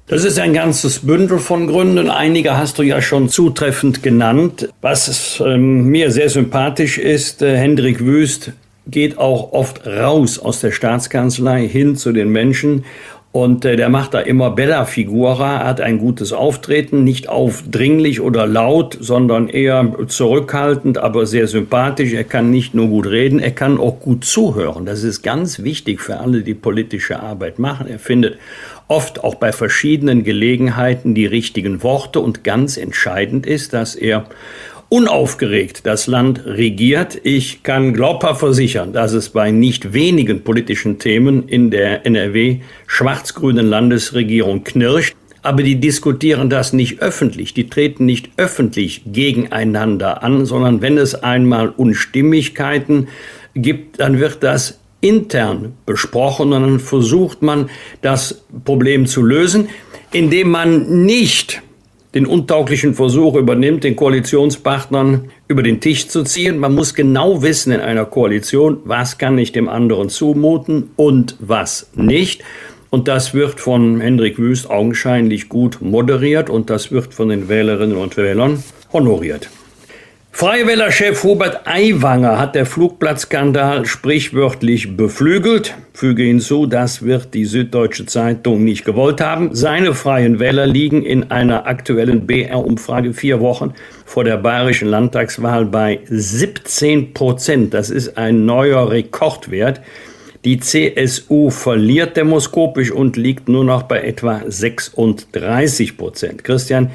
Das 0.10 0.24
ist 0.24 0.40
ein 0.40 0.54
ganzes 0.54 1.06
Bündel 1.06 1.38
von 1.38 1.68
Gründen. 1.68 2.10
Einige 2.10 2.58
hast 2.58 2.80
du 2.80 2.82
ja 2.82 3.00
schon 3.00 3.30
zutreffend 3.30 4.02
genannt. 4.02 4.68
Was 4.82 5.40
ähm, 5.46 5.84
mir 5.84 6.10
sehr 6.10 6.32
sympathisch 6.32 6.98
ist, 6.98 7.44
äh, 7.44 7.56
Hendrik 7.56 8.00
Wüst 8.04 8.54
geht 8.88 9.20
auch 9.20 9.52
oft 9.52 9.86
raus 9.86 10.40
aus 10.40 10.62
der 10.62 10.72
Staatskanzlei 10.72 11.68
hin 11.68 11.96
zu 11.96 12.12
den 12.12 12.30
Menschen. 12.30 12.86
Und 13.32 13.64
äh, 13.64 13.76
der 13.76 13.90
macht 13.90 14.16
da 14.16 14.22
immer 14.22 14.50
bella 14.50 14.86
figura, 14.86 15.64
hat 15.64 15.82
ein 15.82 16.00
gutes 16.00 16.34
Auftreten, 16.34 17.04
nicht 17.04 17.30
aufdringlich 17.30 18.22
oder 18.22 18.48
laut, 18.48 18.98
sondern 19.00 19.50
eher 19.50 19.96
zurückhaltend, 20.08 20.98
aber 20.98 21.28
sehr 21.28 21.48
sympathisch. 21.48 22.14
Er 22.14 22.24
kann 22.24 22.50
nicht 22.50 22.74
nur 22.74 22.88
gut 22.88 23.06
reden, 23.06 23.38
er 23.38 23.52
kann 23.52 23.78
auch 23.78 24.00
gut 24.00 24.26
zuhören. 24.26 24.88
Das 24.88 25.04
ist 25.04 25.22
ganz 25.22 25.62
wichtig 25.62 26.02
für 26.02 26.18
alle, 26.18 26.42
die 26.42 26.56
politische 26.56 27.20
Arbeit 27.20 27.60
machen. 27.60 27.86
Er 27.88 28.00
findet 28.00 28.40
oft 28.88 29.24
auch 29.24 29.36
bei 29.36 29.52
verschiedenen 29.52 30.24
Gelegenheiten 30.24 31.14
die 31.14 31.28
richtigen 31.28 31.84
Worte 31.84 32.22
und 32.22 32.44
ganz 32.44 32.78
entscheidend 32.78 33.46
ist, 33.46 33.74
dass 33.74 33.94
er 33.94 34.26
unaufgeregt 34.90 35.86
das 35.86 36.08
Land 36.08 36.46
regiert. 36.46 37.20
Ich 37.24 37.64
kann 37.64 37.94
glaubhaft 37.94 38.40
versichern, 38.40 38.92
dass 38.92 39.14
es 39.14 39.30
bei 39.30 39.52
nicht 39.52 39.94
wenigen 39.94 40.44
politischen 40.44 40.98
Themen 41.00 41.48
in 41.48 41.70
der 41.70 42.06
NRW 42.06 42.60
schwarz-grünen 42.88 43.68
Landesregierung 43.68 44.64
knirscht. 44.64 45.16
Aber 45.42 45.64
die 45.64 45.80
diskutieren 45.80 46.50
das 46.50 46.74
nicht 46.74 47.02
öffentlich, 47.02 47.54
die 47.54 47.70
treten 47.70 48.06
nicht 48.06 48.30
öffentlich 48.36 49.04
gegeneinander 49.06 50.22
an, 50.22 50.46
sondern 50.46 50.82
wenn 50.82 50.98
es 50.98 51.16
einmal 51.16 51.70
Unstimmigkeiten 51.70 53.08
gibt, 53.56 54.02
dann 54.02 54.20
wird 54.20 54.44
das 54.44 54.80
intern 55.02 55.74
besprochen 55.86 56.52
und 56.52 56.62
dann 56.62 56.80
versucht 56.80 57.42
man 57.42 57.70
das 58.02 58.44
Problem 58.66 59.06
zu 59.06 59.24
lösen, 59.24 59.70
indem 60.12 60.50
man 60.50 61.06
nicht 61.06 61.62
den 62.16 62.26
untauglichen 62.26 62.96
Versuch 62.96 63.36
übernimmt, 63.36 63.84
den 63.84 63.96
Koalitionspartnern 63.96 65.30
über 65.48 65.62
den 65.62 65.80
Tisch 65.80 66.08
zu 66.08 66.24
ziehen. 66.24 66.58
Man 66.58 66.74
muss 66.74 66.96
genau 66.96 67.42
wissen 67.44 67.72
in 67.72 67.82
einer 67.82 68.06
Koalition, 68.06 68.78
was 68.84 69.18
kann 69.18 69.38
ich 69.38 69.52
dem 69.52 69.70
anderen 69.70 70.10
zumuten 70.10 70.90
und 70.96 71.36
was 71.40 71.90
nicht. 71.96 72.44
Und 72.90 73.08
das 73.08 73.36
wird 73.36 73.60
von 73.60 74.02
Hendrik 74.02 74.40
Wüst 74.40 74.70
augenscheinlich 74.70 75.50
gut 75.50 75.78
moderiert 75.82 76.50
und 76.50 76.72
das 76.72 76.92
wird 76.92 77.14
von 77.14 77.30
den 77.30 77.48
Wählerinnen 77.48 77.98
und 77.98 78.18
Wählern 78.18 78.64
honoriert. 78.92 79.50
Freie 80.32 80.68
Wähler-Chef 80.68 81.22
Hubert 81.24 81.68
Aiwanger 81.68 82.40
hat 82.40 82.56
der 82.56 82.66
Flugplatzskandal 82.66 83.86
sprichwörtlich 83.86 84.96
beflügelt. 84.96 85.76
Füge 85.94 86.24
hinzu, 86.24 86.66
das 86.66 87.04
wird 87.04 87.34
die 87.34 87.44
Süddeutsche 87.44 88.06
Zeitung 88.06 88.64
nicht 88.64 88.86
gewollt 88.86 89.20
haben. 89.20 89.54
Seine 89.54 89.94
Freien 89.94 90.40
Wähler 90.40 90.66
liegen 90.66 91.04
in 91.04 91.30
einer 91.30 91.68
aktuellen 91.68 92.26
BR-Umfrage 92.26 93.14
vier 93.14 93.42
Wochen 93.42 93.74
vor 94.06 94.24
der 94.24 94.38
bayerischen 94.38 94.88
Landtagswahl 94.88 95.66
bei 95.66 96.00
17 96.06 97.14
Prozent. 97.14 97.74
Das 97.74 97.90
ist 97.90 98.18
ein 98.18 98.46
neuer 98.46 98.92
Rekordwert. 98.92 99.82
Die 100.46 100.60
CSU 100.62 101.50
verliert 101.50 102.16
demoskopisch 102.16 102.92
und 102.92 103.18
liegt 103.18 103.50
nur 103.50 103.66
noch 103.66 103.84
bei 103.84 104.04
etwa 104.04 104.42
36 104.48 105.98
Prozent. 105.98 106.46
Christian, 106.46 106.92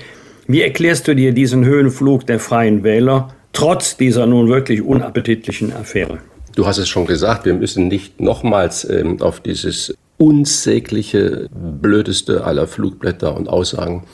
wie 0.47 0.63
erklärst 0.63 1.09
du 1.09 1.15
dir 1.15 1.33
diesen 1.33 1.65
Höhenflug 1.65 2.27
der 2.27 2.39
Freien 2.39 2.85
Wähler 2.85 3.29
trotz 3.53 3.97
dieser 3.97 4.27
nun 4.27 4.49
wirklich 4.49 4.83
unappetitlichen 4.83 5.73
Affäre? 5.73 6.19
Du 6.55 6.67
hast 6.67 6.79
es 6.79 6.89
schon 6.89 7.07
gesagt, 7.07 7.47
wir 7.47 7.55
müssen 7.55 7.89
nicht 7.89 8.21
nochmals 8.21 8.89
ähm, 8.89 9.21
auf 9.21 9.41
dieses 9.41 9.95
unsägliche, 10.19 11.49
blödeste 11.53 12.45
aller 12.45 12.67
Flugblätter 12.67 13.37
und 13.37 13.49
Aussagen 13.49 14.05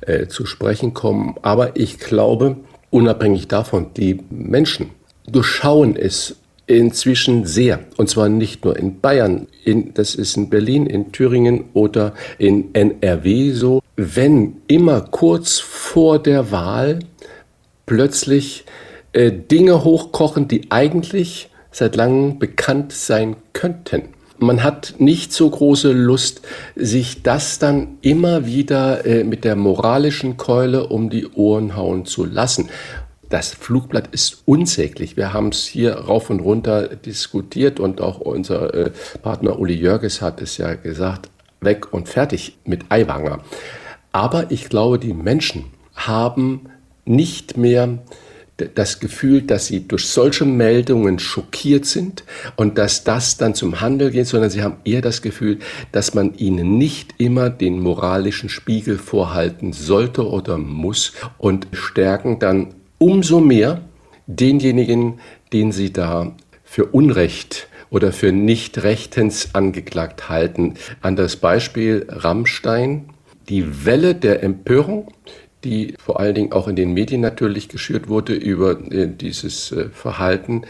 äh, 0.00 0.26
zu 0.26 0.46
sprechen 0.46 0.94
kommen. 0.94 1.34
Aber 1.42 1.76
ich 1.76 1.98
glaube, 1.98 2.56
unabhängig 2.90 3.48
davon, 3.48 3.88
die 3.96 4.20
Menschen 4.30 4.90
durchschauen 5.28 5.96
es 5.96 6.36
inzwischen 6.66 7.46
sehr. 7.46 7.80
Und 7.96 8.10
zwar 8.10 8.28
nicht 8.28 8.64
nur 8.64 8.76
in 8.76 9.00
Bayern, 9.00 9.46
in, 9.64 9.94
das 9.94 10.14
ist 10.14 10.36
in 10.36 10.50
Berlin, 10.50 10.86
in 10.86 11.12
Thüringen 11.12 11.66
oder 11.74 12.14
in 12.38 12.74
NRW 12.74 13.52
so, 13.52 13.82
wenn 13.96 14.56
immer 14.66 15.00
kurz 15.00 15.58
vor 15.58 16.18
der 16.18 16.50
Wahl 16.50 17.00
plötzlich 17.86 18.64
äh, 19.12 19.30
Dinge 19.32 19.84
hochkochen, 19.84 20.48
die 20.48 20.70
eigentlich 20.70 21.50
seit 21.70 21.96
langem 21.96 22.38
bekannt 22.38 22.92
sein 22.92 23.36
könnten. 23.52 24.10
Man 24.38 24.62
hat 24.62 24.96
nicht 24.98 25.32
so 25.32 25.48
große 25.48 25.92
Lust, 25.92 26.42
sich 26.74 27.22
das 27.22 27.58
dann 27.58 27.96
immer 28.02 28.44
wieder 28.44 29.06
äh, 29.06 29.24
mit 29.24 29.44
der 29.44 29.56
moralischen 29.56 30.36
Keule 30.36 30.88
um 30.88 31.08
die 31.08 31.26
Ohren 31.28 31.76
hauen 31.76 32.04
zu 32.04 32.24
lassen. 32.24 32.68
Das 33.28 33.54
Flugblatt 33.54 34.08
ist 34.12 34.42
unsäglich. 34.44 35.16
Wir 35.16 35.32
haben 35.32 35.48
es 35.48 35.66
hier 35.66 35.94
rauf 35.94 36.30
und 36.30 36.40
runter 36.40 36.88
diskutiert 36.88 37.80
und 37.80 38.00
auch 38.00 38.20
unser 38.20 38.72
äh, 38.74 38.90
Partner 39.22 39.58
Uli 39.58 39.74
Jörges 39.74 40.22
hat 40.22 40.40
es 40.40 40.58
ja 40.58 40.74
gesagt, 40.74 41.28
weg 41.60 41.92
und 41.92 42.08
fertig 42.08 42.56
mit 42.64 42.84
Eiwanger. 42.90 43.40
Aber 44.12 44.50
ich 44.50 44.68
glaube, 44.68 44.98
die 44.98 45.12
Menschen 45.12 45.64
haben 45.94 46.68
nicht 47.04 47.56
mehr 47.56 47.98
das 48.56 49.00
Gefühl, 49.00 49.42
dass 49.42 49.66
sie 49.66 49.86
durch 49.86 50.06
solche 50.06 50.46
Meldungen 50.46 51.18
schockiert 51.18 51.84
sind 51.84 52.24
und 52.56 52.78
dass 52.78 53.04
das 53.04 53.36
dann 53.36 53.54
zum 53.54 53.80
Handel 53.82 54.10
geht, 54.10 54.26
sondern 54.26 54.48
sie 54.48 54.62
haben 54.62 54.78
eher 54.84 55.02
das 55.02 55.20
Gefühl, 55.20 55.58
dass 55.92 56.14
man 56.14 56.34
ihnen 56.34 56.78
nicht 56.78 57.14
immer 57.18 57.50
den 57.50 57.80
moralischen 57.80 58.48
Spiegel 58.48 58.96
vorhalten 58.96 59.74
sollte 59.74 60.26
oder 60.26 60.56
muss 60.56 61.12
und 61.36 61.66
stärken 61.72 62.38
dann 62.38 62.74
umso 62.98 63.40
mehr 63.40 63.82
denjenigen, 64.26 65.20
den 65.52 65.72
sie 65.72 65.92
da 65.92 66.32
für 66.64 66.86
Unrecht 66.86 67.68
oder 67.90 68.12
für 68.12 68.32
nicht 68.32 68.82
rechtens 68.82 69.54
angeklagt 69.54 70.28
halten. 70.28 70.74
An 71.00 71.16
das 71.16 71.36
Beispiel 71.36 72.06
Rammstein 72.08 73.10
die 73.48 73.84
Welle 73.84 74.14
der 74.14 74.42
Empörung, 74.42 75.12
die 75.64 75.94
vor 75.98 76.20
allen 76.20 76.34
Dingen 76.34 76.52
auch 76.52 76.68
in 76.68 76.76
den 76.76 76.92
Medien 76.92 77.20
natürlich 77.20 77.68
geschürt 77.68 78.08
wurde 78.08 78.34
über 78.34 78.80
äh, 78.92 79.08
dieses 79.08 79.72
äh, 79.72 79.88
Verhalten 79.90 80.62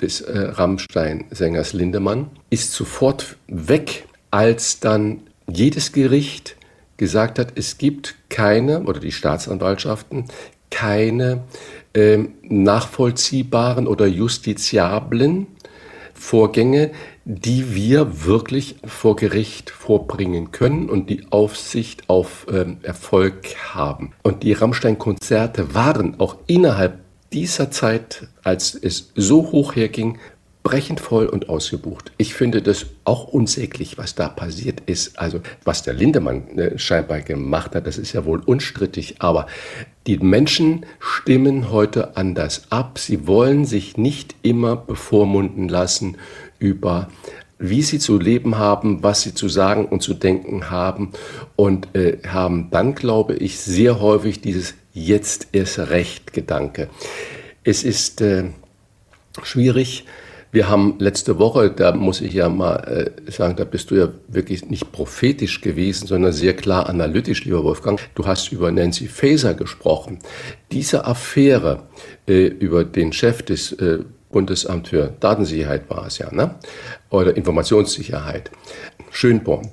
des 0.00 0.20
äh, 0.20 0.38
Rammstein-Sängers 0.38 1.72
Lindemann, 1.72 2.30
ist 2.50 2.72
sofort 2.72 3.36
weg, 3.46 4.06
als 4.30 4.80
dann 4.80 5.20
jedes 5.50 5.92
Gericht 5.92 6.56
gesagt 6.98 7.38
hat, 7.38 7.52
es 7.56 7.78
gibt 7.78 8.16
keine, 8.28 8.82
oder 8.82 9.00
die 9.00 9.12
Staatsanwaltschaften, 9.12 10.24
keine 10.70 11.44
äh, 11.94 12.18
nachvollziehbaren 12.42 13.86
oder 13.86 14.06
justiziablen 14.06 15.46
Vorgänge, 16.14 16.90
die 17.24 17.74
wir 17.74 18.24
wirklich 18.24 18.76
vor 18.84 19.16
Gericht 19.16 19.70
vorbringen 19.70 20.50
können 20.50 20.88
und 20.88 21.10
die 21.10 21.26
Aufsicht 21.30 22.08
auf 22.08 22.46
ähm, 22.50 22.78
Erfolg 22.82 23.54
haben. 23.74 24.12
Und 24.22 24.42
die 24.42 24.52
Rammstein-Konzerte 24.52 25.74
waren 25.74 26.18
auch 26.18 26.36
innerhalb 26.46 26.98
dieser 27.32 27.70
Zeit, 27.70 28.26
als 28.42 28.74
es 28.74 29.12
so 29.14 29.52
hoch 29.52 29.76
herging, 29.76 30.18
brechend 30.68 31.00
voll 31.00 31.24
und 31.24 31.48
ausgebucht. 31.48 32.12
Ich 32.18 32.34
finde 32.34 32.60
das 32.60 32.84
auch 33.04 33.28
unsäglich, 33.28 33.96
was 33.96 34.14
da 34.14 34.28
passiert 34.28 34.82
ist. 34.84 35.18
Also 35.18 35.40
was 35.64 35.82
der 35.82 35.94
Lindemann 35.94 36.58
äh, 36.58 36.78
scheinbar 36.78 37.22
gemacht 37.22 37.74
hat, 37.74 37.86
das 37.86 37.96
ist 37.96 38.12
ja 38.12 38.26
wohl 38.26 38.40
unstrittig. 38.44 39.16
Aber 39.20 39.46
die 40.06 40.18
Menschen 40.18 40.84
stimmen 41.00 41.70
heute 41.70 42.18
anders 42.18 42.64
ab. 42.68 42.98
Sie 42.98 43.26
wollen 43.26 43.64
sich 43.64 43.96
nicht 43.96 44.34
immer 44.42 44.76
bevormunden 44.76 45.70
lassen 45.70 46.18
über 46.58 47.08
wie 47.58 47.80
sie 47.82 47.98
zu 47.98 48.18
leben 48.18 48.58
haben, 48.58 49.02
was 49.02 49.22
sie 49.22 49.32
zu 49.32 49.48
sagen 49.48 49.86
und 49.86 50.02
zu 50.02 50.12
denken 50.12 50.70
haben 50.70 51.12
und 51.56 51.96
äh, 51.96 52.18
haben 52.28 52.68
dann, 52.70 52.94
glaube 52.94 53.34
ich, 53.36 53.58
sehr 53.58 54.00
häufig 54.00 54.42
dieses 54.42 54.74
Jetzt 54.92 55.48
erst 55.52 55.78
recht 55.78 56.34
Gedanke. 56.34 56.88
Es 57.64 57.84
ist 57.84 58.20
äh, 58.20 58.44
schwierig, 59.42 60.04
wir 60.50 60.68
haben 60.68 60.96
letzte 60.98 61.38
Woche, 61.38 61.70
da 61.70 61.94
muss 61.94 62.20
ich 62.20 62.32
ja 62.32 62.48
mal 62.48 63.12
äh, 63.26 63.30
sagen, 63.30 63.56
da 63.56 63.64
bist 63.64 63.90
du 63.90 63.96
ja 63.96 64.08
wirklich 64.28 64.68
nicht 64.70 64.92
prophetisch 64.92 65.60
gewesen, 65.60 66.06
sondern 66.06 66.32
sehr 66.32 66.54
klar 66.54 66.88
analytisch, 66.88 67.44
lieber 67.44 67.64
Wolfgang. 67.64 68.00
Du 68.14 68.26
hast 68.26 68.50
über 68.50 68.70
Nancy 68.70 69.08
Faeser 69.08 69.54
gesprochen. 69.54 70.18
Diese 70.72 71.04
Affäre 71.04 71.84
äh, 72.26 72.46
über 72.46 72.84
den 72.84 73.12
Chef 73.12 73.42
des 73.42 73.72
äh, 73.72 73.98
Bundesamt 74.30 74.88
für 74.88 75.14
Datensicherheit 75.20 75.88
war 75.88 76.06
es 76.06 76.18
ja, 76.18 76.32
ne? 76.32 76.54
oder 77.10 77.36
Informationssicherheit, 77.36 78.50
Schönborn. 79.10 79.72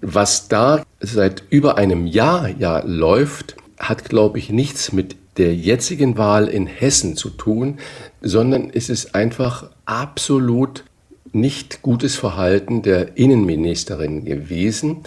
Was 0.00 0.48
da 0.48 0.84
seit 1.00 1.44
über 1.50 1.78
einem 1.78 2.06
Jahr 2.06 2.48
ja 2.48 2.82
läuft, 2.84 3.56
hat, 3.78 4.08
glaube 4.08 4.38
ich, 4.38 4.50
nichts 4.50 4.92
mit 4.92 5.16
der 5.38 5.54
jetzigen 5.54 6.16
Wahl 6.16 6.48
in 6.48 6.66
Hessen 6.66 7.16
zu 7.16 7.30
tun, 7.30 7.78
sondern 8.20 8.70
es 8.72 8.88
ist 8.88 9.14
einfach 9.14 9.70
absolut 9.86 10.84
nicht 11.32 11.82
gutes 11.82 12.16
Verhalten 12.16 12.82
der 12.82 13.16
Innenministerin 13.16 14.24
gewesen. 14.24 14.98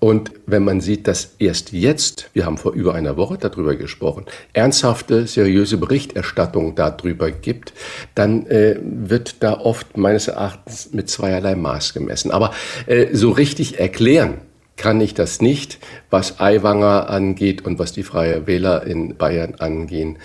Und 0.00 0.32
wenn 0.46 0.64
man 0.64 0.80
sieht, 0.80 1.06
dass 1.06 1.36
erst 1.38 1.72
jetzt, 1.72 2.30
wir 2.32 2.44
haben 2.44 2.58
vor 2.58 2.72
über 2.72 2.94
einer 2.94 3.16
Woche 3.16 3.38
darüber 3.38 3.76
gesprochen, 3.76 4.26
ernsthafte, 4.52 5.26
seriöse 5.26 5.76
Berichterstattung 5.76 6.74
darüber 6.74 7.30
gibt, 7.30 7.72
dann 8.14 8.46
äh, 8.46 8.76
wird 8.82 9.42
da 9.42 9.60
oft 9.60 9.96
meines 9.96 10.28
Erachtens 10.28 10.92
mit 10.92 11.08
zweierlei 11.08 11.54
Maß 11.54 11.94
gemessen. 11.94 12.30
Aber 12.30 12.52
äh, 12.86 13.14
so 13.14 13.30
richtig 13.30 13.78
erklären 13.78 14.38
kann 14.76 15.00
ich 15.00 15.14
das 15.14 15.40
nicht, 15.40 15.78
was 16.10 16.38
Aiwanger 16.38 17.08
angeht 17.08 17.64
und 17.64 17.78
was 17.78 17.92
die 17.92 18.02
Freie 18.02 18.46
Wähler 18.46 18.86
in 18.86 19.16
Bayern 19.16 19.54
angehen. 19.54 20.18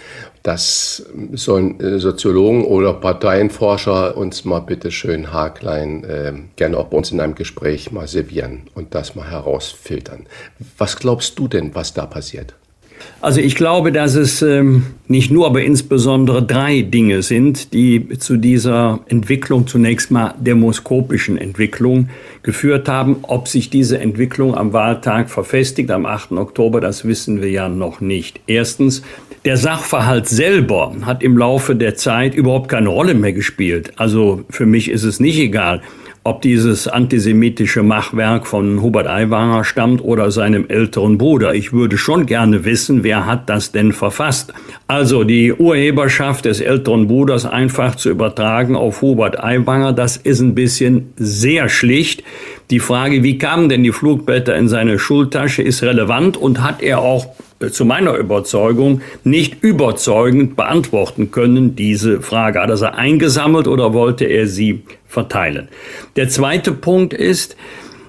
Das 0.44 1.06
sollen 1.34 1.80
äh, 1.80 2.00
Soziologen 2.00 2.66
oder 2.66 2.94
Parteienforscher 2.94 4.18
uns 4.18 4.44
mal 4.44 4.60
bitte 4.60 4.90
schön 4.92 5.32
haarklein 5.32 6.04
äh, 6.04 6.34
gerne 6.56 6.78
auch 6.78 6.88
bei 6.88 6.98
uns 6.98 7.12
in 7.12 7.20
einem 7.20 7.36
Gespräch 7.36 7.92
mal 7.92 8.08
servieren 8.08 8.64
und 8.74 8.96
das 8.96 9.16
mal 9.16 9.30
herausfiltern. 9.30 10.26
Was 10.78 10.98
glaubst 10.98 11.38
du 11.38 11.48
denn, 11.48 11.76
was 11.76 11.94
da 11.94 12.08
passiert? 12.08 12.56
Also 13.22 13.40
ich 13.40 13.56
glaube, 13.56 13.92
dass 13.92 14.16
es 14.16 14.42
ähm, 14.42 14.84
nicht 15.08 15.30
nur, 15.30 15.46
aber 15.46 15.62
insbesondere 15.62 16.42
drei 16.42 16.82
Dinge 16.82 17.22
sind, 17.22 17.74
die 17.74 18.18
zu 18.18 18.38
dieser 18.38 19.00
Entwicklung, 19.08 19.68
zunächst 19.68 20.10
mal 20.10 20.34
demoskopischen 20.40 21.38
Entwicklung, 21.38 22.10
geführt 22.44 22.90
haben. 22.90 23.18
Ob 23.24 23.48
sich 23.48 23.70
diese 23.70 24.00
Entwicklung 24.00 24.56
am 24.56 24.74
Wahltag 24.74 25.30
verfestigt, 25.30 25.92
am 25.92 26.06
8. 26.06 26.32
Oktober, 26.34 26.82
das 26.82 27.06
wissen 27.06 27.42
wir 27.42 27.50
ja 27.50 27.70
noch 27.70 28.02
nicht. 28.02 28.40
Erstens, 28.48 29.04
der 29.46 29.58
Sachverhalt 29.58 30.28
selber 30.28 30.96
hat 31.02 31.24
im 31.24 31.38
Laufe 31.38 31.76
der 31.76 31.96
Zeit 31.96 32.36
überhaupt 32.36 32.70
keine 32.70 32.90
Rolle 32.90 33.14
mehr 33.14 33.34
gespielt. 33.34 33.92
Also 33.98 34.44
für 34.50 34.66
mich 34.66 34.90
ist 34.90 35.04
es 35.04 35.20
nicht 35.20 35.40
egal, 35.40 35.82
ob 36.24 36.44
dieses 36.44 36.88
antisemitische 36.88 37.82
Machwerk 37.82 38.46
von 38.46 38.82
Hubert 38.82 39.08
Aiwanger 39.08 39.64
stammt 39.64 40.04
oder 40.04 40.30
seinem 40.30 40.68
älteren 40.70 41.18
Bruder. 41.18 41.56
Ich 41.56 41.74
würde 41.74 41.98
schon 41.98 42.28
gerne 42.28 42.64
wissen, 42.64 43.04
wer 43.04 43.26
hat 43.26 43.50
das 43.50 43.72
denn 43.72 43.92
verfasst. 43.92 44.54
Also 44.86 45.24
die 45.24 45.52
Urheberschaft 45.52 46.46
des 46.46 46.62
älteren 46.62 47.08
Bruders 47.08 47.46
einfach 47.48 47.96
zu 47.96 48.12
übertragen 48.12 48.76
auf 48.76 49.02
Hubert 49.02 49.44
Aiwanger, 49.44 49.94
das 49.94 50.18
ist 50.18 50.42
ein 50.42 50.54
bisschen 50.54 51.14
sehr 51.16 51.70
schlicht. 51.70 52.24
Die 52.72 52.80
Frage, 52.80 53.22
wie 53.22 53.38
kamen 53.38 53.68
denn 53.68 53.84
die 53.84 53.92
Flugblätter 53.92 54.56
in 54.56 54.70
seine 54.70 54.98
Schultasche, 54.98 55.62
ist 55.62 55.84
relevant 55.84 56.38
und 56.38 56.64
hat 56.64 56.82
er 56.82 57.00
auch 57.00 57.28
zu 57.70 57.84
meiner 57.84 58.16
Überzeugung 58.16 59.02
nicht 59.26 59.62
überzeugend 59.62 60.56
beantworten 60.56 61.32
können, 61.32 61.76
diese 61.76 62.22
Frage. 62.22 62.62
Hat 62.62 62.70
er 62.70 62.78
sie 62.78 62.94
eingesammelt 62.94 63.68
oder 63.68 63.94
wollte 63.94 64.24
er 64.24 64.48
sie 64.48 64.84
verteilen? 65.06 65.68
Der 66.16 66.30
zweite 66.30 66.72
Punkt 66.72 67.14
ist, 67.14 67.58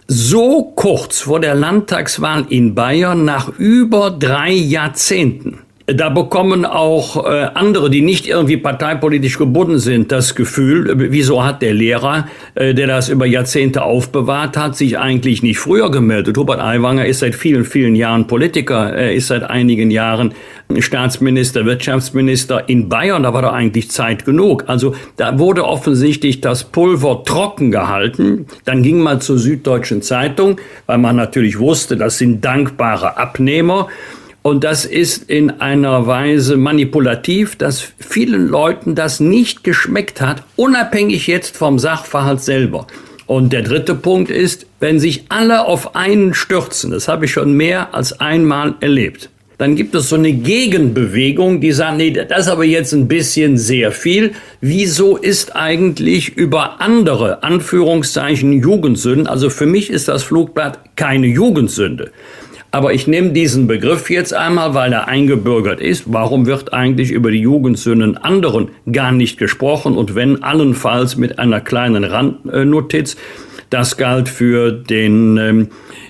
so 0.07 0.73
kurz 0.76 1.21
vor 1.21 1.40
der 1.40 1.57
Landtagswahl 1.57 2.47
in 2.49 2.75
Bayern, 2.76 3.25
nach 3.25 3.49
über 3.59 4.11
drei 4.11 4.52
Jahrzehnten, 4.52 5.59
da 5.87 6.09
bekommen 6.09 6.65
auch 6.65 7.25
äh, 7.25 7.49
andere, 7.55 7.91
die 7.91 8.03
nicht 8.03 8.27
irgendwie 8.27 8.57
parteipolitisch 8.57 9.39
gebunden 9.39 9.79
sind, 9.79 10.12
das 10.12 10.35
Gefühl, 10.35 10.91
äh, 10.91 11.12
wieso 11.12 11.45
hat 11.45 11.62
der 11.62 11.75
Lehrer, 11.75 12.27
äh, 12.55 12.75
der 12.75 12.87
das 12.87 13.09
über 13.09 13.27
Jahrzehnte 13.27 13.83
aufbewahrt 13.83 14.57
hat, 14.57 14.77
sich 14.77 14.99
eigentlich 14.99 15.43
nicht 15.43 15.59
früher 15.59 15.91
gemeldet? 15.91 16.37
Hubert 16.37 16.61
Aiwanger 16.61 17.07
ist 17.07 17.21
seit 17.21 17.35
vielen, 17.35 17.65
vielen 17.65 17.97
Jahren 17.97 18.27
Politiker, 18.27 18.93
er 18.93 19.12
ist 19.12 19.29
seit 19.29 19.43
einigen 19.43 19.91
Jahren 19.91 20.35
Staatsminister, 20.79 21.67
Wirtschaftsminister 21.67 22.69
in 22.69 22.89
Bayern, 22.89 23.25
da 23.25 23.35
war 23.35 23.43
da 23.43 23.53
eigentlich 23.53 23.91
Zeit 23.91 24.25
genug. 24.25 24.65
Also 24.69 24.95
da 25.17 25.39
wurde 25.39 25.65
offensichtlich 25.65 26.41
das 26.41 26.65
Pulver 26.65 27.25
trocken 27.25 27.71
gehalten. 27.71 28.47
Dann 28.65 28.83
ging 28.83 29.01
man 29.01 29.21
zur 29.21 29.39
Süddeutschen 29.39 30.03
Zeitung, 30.03 30.59
weil 30.87 30.99
man 30.99 31.17
natürlich 31.17 31.59
wusste, 31.59 31.97
das 31.97 32.19
sind 32.19 32.45
dankbare 32.45 33.17
Abnehmer. 33.19 33.89
Und 34.43 34.65
das 34.65 34.85
ist 34.85 35.31
in 35.31 35.61
einer 35.61 36.07
Weise 36.09 36.57
manipulativ, 36.57 37.57
dass 37.57 37.81
vielen 37.99 38.49
Leuten 38.49 38.97
das 38.97 39.21
nicht 39.21 39.63
geschmeckt 39.63 40.21
hat, 40.21 40.43
unabhängig 40.57 41.29
jetzt 41.29 41.57
vom 41.57 41.79
Sachverhalt 41.79 42.41
selber. 42.41 42.89
Und 43.27 43.53
der 43.53 43.63
dritte 43.63 43.95
Punkt 43.95 44.31
ist, 44.31 44.67
wenn 44.81 44.99
sich 44.99 45.27
alle 45.29 45.65
auf 45.67 45.95
einen 45.95 46.35
stürzen, 46.35 46.91
das 46.91 47.07
habe 47.07 47.27
ich 47.27 47.31
schon 47.31 47.55
mehr 47.55 47.95
als 47.95 48.19
einmal 48.19 48.75
erlebt, 48.81 49.31
dann 49.59 49.77
gibt 49.77 49.95
es 49.95 50.09
so 50.09 50.17
eine 50.17 50.33
Gegenbewegung, 50.33 51.61
die 51.61 51.71
sagt, 51.71 51.99
nee, 51.99 52.11
das 52.11 52.47
ist 52.47 52.49
aber 52.49 52.65
jetzt 52.65 52.93
ein 52.93 53.07
bisschen 53.07 53.57
sehr 53.59 53.93
viel. 53.93 54.33
Wieso 54.61 55.17
ist 55.17 55.55
eigentlich 55.55 56.37
über 56.37 56.81
andere 56.81 57.45
Anführungszeichen 57.45 58.52
Jugendsünden, 58.61 59.28
also 59.28 59.50
für 59.50 59.67
mich 59.67 59.89
ist 59.89 60.09
das 60.09 60.25
Flugblatt 60.25 60.97
keine 60.97 61.28
Jugendsünde. 61.28 62.11
Aber 62.75 62.95
ich 62.95 63.06
nehme 63.06 63.32
diesen 63.32 63.67
Begriff 63.67 64.08
jetzt 64.08 64.32
einmal, 64.32 64.73
weil 64.73 64.95
er 64.95 65.06
eingebürgert 65.06 65.78
ist. 65.78 66.04
Warum 66.06 66.47
wird 66.47 66.73
eigentlich 66.73 67.11
über 67.11 67.30
die 67.30 67.41
Jugendsünden 67.41 68.17
anderen 68.17 68.71
gar 68.91 69.13
nicht 69.13 69.39
gesprochen? 69.39 69.95
Und 69.99 70.15
wenn 70.15 70.43
allenfalls 70.43 71.17
mit 71.17 71.39
einer 71.39 71.61
kleinen 71.61 72.02
Randnotiz. 72.02 73.17
Das 73.73 73.97
galt 73.97 74.28
für 74.28 74.71
den 74.71 75.39
ähm, 75.39 75.69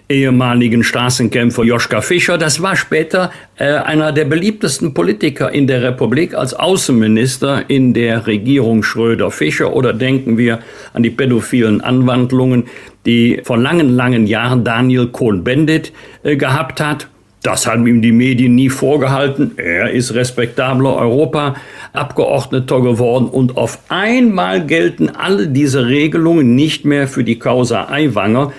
ehemaligen 0.09 0.83
Straßenkämpfer 0.83 1.63
Joschka 1.63 2.01
Fischer. 2.01 2.37
Das 2.37 2.61
war 2.61 2.75
später 2.75 3.31
äh, 3.57 3.75
einer 3.75 4.11
der 4.11 4.25
beliebtesten 4.25 4.95
Politiker 4.95 5.53
in 5.53 5.69
der 5.69 5.81
Republik 5.81 6.35
als 6.35 6.55
Außenminister 6.55 7.71
in 7.71 7.95
der 7.95 8.27
Regierung 8.27 8.83
Schröder-Fischer. 8.83 9.73
Oder 9.73 9.93
denken 9.93 10.39
wir 10.39 10.59
an 10.93 11.05
die 11.05 11.11
pädophilen 11.11 11.81
Anwandlungen 11.81 12.65
die 13.07 13.41
vor 13.45 13.59
langen, 13.59 13.91
langen 13.91 14.27
Jahren 14.27 14.65
Daniel 14.65 15.07
Cohn-Bendit 15.07 15.93
äh, 16.25 16.35
gehabt 16.35 16.81
hat. 16.81 17.07
Das 17.43 17.67
haben 17.67 17.87
ihm 17.89 18.03
die 18.03 18.13
Medien 18.13 18.55
nie 18.55 18.69
vorgehalten. 18.69 19.53
Er 19.57 19.91
ist 19.91 20.15
respektabler 20.15 20.95
Europaabgeordneter 20.97 22.81
geworden 22.81 23.27
und 23.27 23.57
auf 23.57 23.81
einmal 23.89 24.65
gelten 24.65 25.09
alle 25.09 25.49
diese 25.49 25.87
Regelungen 25.87 26.55
nicht 26.55 26.85
mehr 26.85 27.09
für 27.09 27.25
die 27.25 27.41
Causa 27.41 27.89
Aiwanger. 27.91 28.53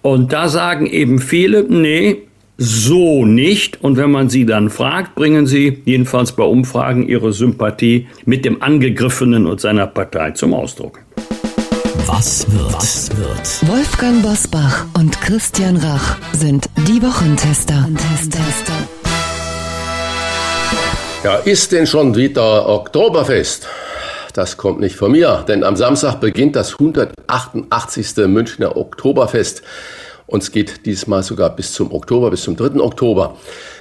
Und 0.00 0.32
da 0.32 0.48
sagen 0.48 0.86
eben 0.86 1.18
viele, 1.18 1.64
nee, 1.64 2.22
so 2.56 3.26
nicht. 3.26 3.82
Und 3.82 3.98
wenn 3.98 4.10
man 4.10 4.30
sie 4.30 4.46
dann 4.46 4.70
fragt, 4.70 5.14
bringen 5.14 5.46
sie 5.46 5.82
jedenfalls 5.84 6.32
bei 6.32 6.44
Umfragen 6.44 7.06
ihre 7.06 7.32
Sympathie 7.32 8.06
mit 8.24 8.46
dem 8.46 8.62
Angegriffenen 8.62 9.46
und 9.46 9.60
seiner 9.60 9.86
Partei 9.86 10.30
zum 10.30 10.54
Ausdruck. 10.54 11.01
Was 12.22 12.46
wird? 12.52 12.72
Was 12.72 13.10
wird? 13.16 13.68
Wolfgang 13.68 14.22
Bosbach 14.22 14.86
und 14.96 15.20
Christian 15.22 15.76
Rach 15.76 16.18
sind 16.32 16.68
die 16.86 17.02
Wochentester. 17.02 17.88
Ja, 21.24 21.34
ist 21.38 21.72
denn 21.72 21.84
schon 21.84 22.14
wieder 22.14 22.68
Oktoberfest? 22.68 23.66
Das 24.34 24.56
kommt 24.56 24.78
nicht 24.78 24.94
von 24.94 25.10
mir, 25.10 25.44
denn 25.48 25.64
am 25.64 25.74
Samstag 25.74 26.20
beginnt 26.20 26.54
das 26.54 26.74
188. 26.74 28.28
Münchner 28.28 28.76
Oktoberfest. 28.76 29.64
Und 30.28 30.44
es 30.44 30.52
geht 30.52 30.86
diesmal 30.86 31.24
sogar 31.24 31.50
bis 31.50 31.72
zum 31.72 31.92
Oktober, 31.92 32.30
bis 32.30 32.42
zum 32.42 32.54
3. 32.54 32.78
Oktober 32.80 33.36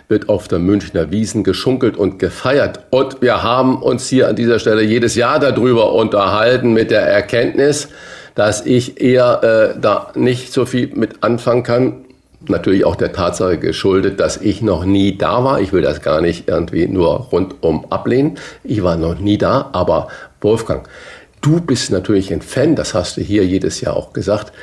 wird 0.08 0.30
auf 0.30 0.47
der 0.47 0.58
Münchner 0.58 1.12
Wiesen 1.12 1.43
geschunkelt 1.43 1.95
und 1.95 2.17
gefeiert. 2.17 2.80
Und 2.89 3.21
wir 3.21 3.43
haben 3.43 3.84
uns 3.84 4.10
hier 4.10 4.27
an 4.27 4.36
dieser 4.36 4.58
Stelle 4.58 4.82
jedes 4.82 5.13
Jahr 5.13 5.39
darüber 5.39 5.93
unterhalten 5.93 6.73
mit 6.73 6.89
der 6.89 7.04
Erkenntnis, 7.04 7.88
dass 8.35 8.65
ich 8.65 9.01
eher 9.01 9.73
äh, 9.75 9.79
da 9.79 10.11
nicht 10.15 10.53
so 10.53 10.65
viel 10.65 10.87
mit 10.95 11.23
anfangen 11.23 11.63
kann. 11.63 12.05
Natürlich 12.47 12.85
auch 12.85 12.95
der 12.95 13.13
Tatsache 13.13 13.57
geschuldet, 13.57 14.19
dass 14.19 14.37
ich 14.37 14.61
noch 14.61 14.83
nie 14.83 15.17
da 15.17 15.43
war. 15.43 15.61
Ich 15.61 15.73
will 15.73 15.83
das 15.83 16.01
gar 16.01 16.21
nicht 16.21 16.47
irgendwie 16.47 16.87
nur 16.87 17.27
rundum 17.31 17.85
ablehnen. 17.91 18.37
Ich 18.63 18.81
war 18.83 18.95
noch 18.97 19.19
nie 19.19 19.37
da, 19.37 19.69
aber 19.73 20.07
Wolfgang, 20.41 20.87
du 21.41 21.61
bist 21.61 21.91
natürlich 21.91 22.33
ein 22.33 22.41
Fan, 22.41 22.75
das 22.75 22.93
hast 22.95 23.17
du 23.17 23.21
hier 23.21 23.45
jedes 23.45 23.81
Jahr 23.81 23.95
auch 23.95 24.13
gesagt. 24.13 24.53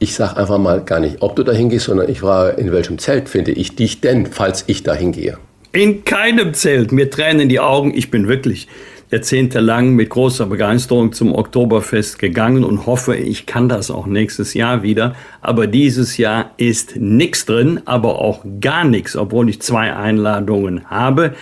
Ich 0.00 0.16
sage 0.16 0.36
einfach 0.36 0.58
mal 0.58 0.80
gar 0.80 0.98
nicht, 0.98 1.18
ob 1.20 1.36
du 1.36 1.44
da 1.44 1.52
hingehst, 1.52 1.84
sondern 1.84 2.08
ich 2.08 2.20
frage, 2.20 2.60
in 2.60 2.72
welchem 2.72 2.98
Zelt 2.98 3.28
finde 3.28 3.52
ich 3.52 3.76
dich 3.76 4.00
denn, 4.00 4.26
falls 4.26 4.64
ich 4.66 4.82
da 4.82 4.94
hingehe? 4.94 5.38
In 5.72 6.04
keinem 6.04 6.54
Zelt. 6.54 6.90
Mir 6.90 7.08
tränen 7.08 7.48
die 7.48 7.60
Augen. 7.60 7.94
Ich 7.94 8.10
bin 8.10 8.26
wirklich 8.26 8.66
jahrzehntelang 9.12 9.90
mit 9.90 10.08
großer 10.08 10.46
Begeisterung 10.46 11.12
zum 11.12 11.34
Oktoberfest 11.34 12.18
gegangen 12.18 12.64
und 12.64 12.86
hoffe, 12.86 13.14
ich 13.14 13.44
kann 13.44 13.68
das 13.68 13.90
auch 13.90 14.06
nächstes 14.06 14.54
Jahr 14.54 14.82
wieder. 14.82 15.14
Aber 15.42 15.66
dieses 15.66 16.16
Jahr 16.16 16.52
ist 16.56 16.96
nichts 16.96 17.44
drin, 17.44 17.80
aber 17.84 18.18
auch 18.18 18.42
gar 18.60 18.84
nichts, 18.84 19.14
obwohl 19.14 19.50
ich 19.50 19.60
zwei 19.60 19.94
Einladungen 19.94 20.90
habe. 20.90 21.34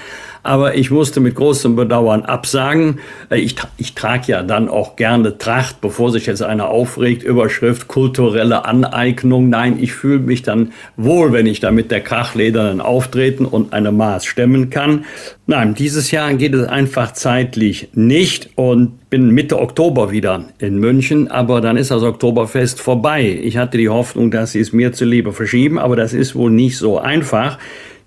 Aber 0.42 0.76
ich 0.76 0.90
musste 0.90 1.20
mit 1.20 1.34
großem 1.34 1.76
Bedauern 1.76 2.22
absagen. 2.22 3.00
Ich, 3.30 3.56
ich 3.76 3.94
trage 3.94 4.32
ja 4.32 4.42
dann 4.42 4.68
auch 4.68 4.96
gerne 4.96 5.38
Tracht, 5.38 5.80
bevor 5.80 6.10
sich 6.10 6.26
jetzt 6.26 6.42
einer 6.42 6.68
aufregt, 6.68 7.22
Überschrift 7.22 7.88
kulturelle 7.88 8.64
Aneignung. 8.64 9.48
Nein, 9.48 9.78
ich 9.80 9.92
fühle 9.92 10.20
mich 10.20 10.42
dann 10.42 10.72
wohl, 10.96 11.32
wenn 11.32 11.46
ich 11.46 11.60
da 11.60 11.70
mit 11.70 11.90
der 11.90 12.00
Krachledernen 12.00 12.80
auftreten 12.80 13.44
und 13.44 13.72
eine 13.72 13.92
Maß 13.92 14.24
stemmen 14.24 14.70
kann. 14.70 15.04
Nein, 15.46 15.74
dieses 15.74 16.12
Jahr 16.12 16.32
geht 16.34 16.54
es 16.54 16.68
einfach 16.68 17.12
zeitlich 17.12 17.88
nicht 17.94 18.50
und 18.54 19.10
bin 19.10 19.30
Mitte 19.30 19.58
Oktober 19.58 20.12
wieder 20.12 20.44
in 20.58 20.78
München, 20.78 21.28
aber 21.28 21.60
dann 21.60 21.76
ist 21.76 21.90
das 21.90 22.04
Oktoberfest 22.04 22.80
vorbei. 22.80 23.40
Ich 23.42 23.56
hatte 23.56 23.76
die 23.76 23.88
Hoffnung, 23.88 24.30
dass 24.30 24.52
sie 24.52 24.60
es 24.60 24.72
mir 24.72 24.92
zuliebe 24.92 25.32
verschieben, 25.32 25.78
aber 25.78 25.96
das 25.96 26.14
ist 26.14 26.36
wohl 26.36 26.52
nicht 26.52 26.78
so 26.78 26.98
einfach. 26.98 27.58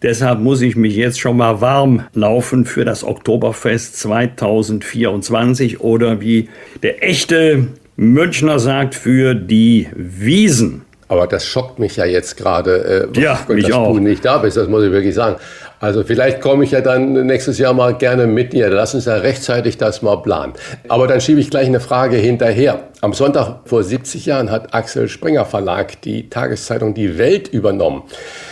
Deshalb 0.03 0.41
muss 0.41 0.61
ich 0.61 0.75
mich 0.75 0.97
jetzt 0.97 1.19
schon 1.19 1.37
mal 1.37 1.61
warm 1.61 2.03
laufen 2.13 2.65
für 2.65 2.83
das 2.83 3.05
Oktoberfest 3.05 3.97
2024 3.99 5.79
oder 5.79 6.19
wie 6.19 6.49
der 6.83 7.01
echte 7.07 7.67
Münchner 7.95 8.59
sagt, 8.59 8.95
für 8.95 9.33
die 9.33 9.87
Wiesen. 9.95 10.83
Aber 11.07 11.25
das 11.25 11.45
schockt 11.45 11.79
mich 11.79 11.95
ja 11.95 12.05
jetzt 12.05 12.37
gerade, 12.37 13.09
äh, 13.13 13.19
ja, 13.19 13.39
dass 13.47 13.69
du 13.69 13.99
nicht 13.99 14.25
da 14.25 14.39
bist, 14.39 14.57
das 14.57 14.67
muss 14.67 14.83
ich 14.83 14.91
wirklich 14.91 15.15
sagen. 15.15 15.37
Also 15.83 16.05
vielleicht 16.05 16.39
komme 16.39 16.63
ich 16.63 16.71
ja 16.71 16.79
dann 16.79 17.25
nächstes 17.25 17.57
Jahr 17.57 17.73
mal 17.73 17.93
gerne 17.93 18.25
mit 18.25 18.53
dir. 18.53 18.69
Lass 18.69 18.95
uns 18.95 19.03
ja 19.03 19.15
rechtzeitig 19.15 19.77
das 19.77 20.01
mal 20.01 20.15
planen. 20.15 20.53
Aber 20.87 21.07
dann 21.07 21.19
schiebe 21.19 21.41
ich 21.41 21.49
gleich 21.49 21.67
eine 21.67 21.81
Frage 21.81 22.15
hinterher. 22.15 22.87
Am 23.01 23.11
Sonntag 23.11 23.63
vor 23.65 23.83
70 23.83 24.25
Jahren 24.25 24.49
hat 24.49 24.73
Axel 24.73 25.09
Springer 25.09 25.43
Verlag 25.43 26.01
die 26.03 26.29
Tageszeitung 26.29 26.93
Die 26.93 27.17
Welt 27.17 27.49
übernommen. 27.49 28.03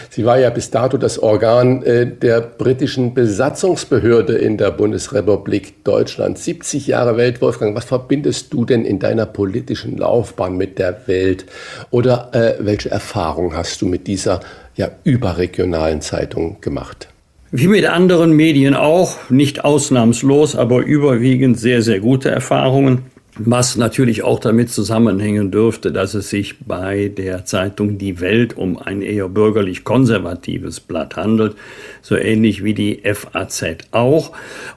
Sie 0.10 0.26
war 0.26 0.40
ja 0.40 0.50
bis 0.50 0.72
dato 0.72 0.98
das 0.98 1.20
Organ 1.20 1.84
äh, 1.84 2.06
der 2.06 2.42
britischen 2.42 3.14
Besatzungsbehörde 3.14 4.34
in 4.34 4.58
der 4.58 4.72
Bundesrepublik 4.72 5.86
Deutschland. 5.86 6.38
70 6.38 6.88
Jahre 6.88 7.16
Welt, 7.16 7.42
Wolfgang. 7.42 7.78
Was 7.78 7.86
verbindest 7.86 8.52
du 8.52 8.66
denn 8.66 8.84
in 8.84 9.00
deiner 9.00 9.26
politischen 9.26 9.96
Laufbahn 9.96 10.58
mit 10.58 10.80
der 10.80 11.08
Welt? 11.08 11.46
Oder 11.92 12.32
äh, 12.34 12.56
welche 12.60 12.92
Erfahrung 12.92 13.56
hast 13.56 13.82
du 13.82 13.86
mit 13.86 14.08
dieser 14.08 14.42
ja, 14.76 14.90
überregionalen 15.06 16.02
Zeitung 16.02 16.60
gemacht? 16.60 17.08
Wie 17.54 17.68
mit 17.68 17.86
anderen 17.86 18.32
Medien 18.32 18.76
auch, 18.76 19.30
nicht 19.30 19.66
ausnahmslos, 19.66 20.56
aber 20.56 20.86
überwiegend 20.86 21.60
sehr, 21.60 21.82
sehr 21.82 22.00
gute 22.00 22.32
Erfahrungen. 22.32 23.00
Was 23.38 23.76
natürlich 23.76 24.24
auch 24.24 24.40
damit 24.40 24.70
zusammenhängen 24.70 25.52
dürfte, 25.52 25.92
dass 25.92 26.14
es 26.14 26.30
sich 26.30 26.60
bei 26.60 27.10
der 27.10 27.44
Zeitung 27.44 27.98
Die 27.98 28.20
Welt 28.22 28.56
um 28.56 28.78
ein 28.78 29.02
eher 29.02 29.28
bürgerlich 29.30 29.84
konservatives 29.84 30.80
Blatt 30.80 31.16
handelt, 31.16 31.56
so 32.02 32.16
ähnlich 32.16 32.64
wie 32.64 32.74
die 32.74 33.02
FAZ 33.04 33.64
auch. 33.92 34.32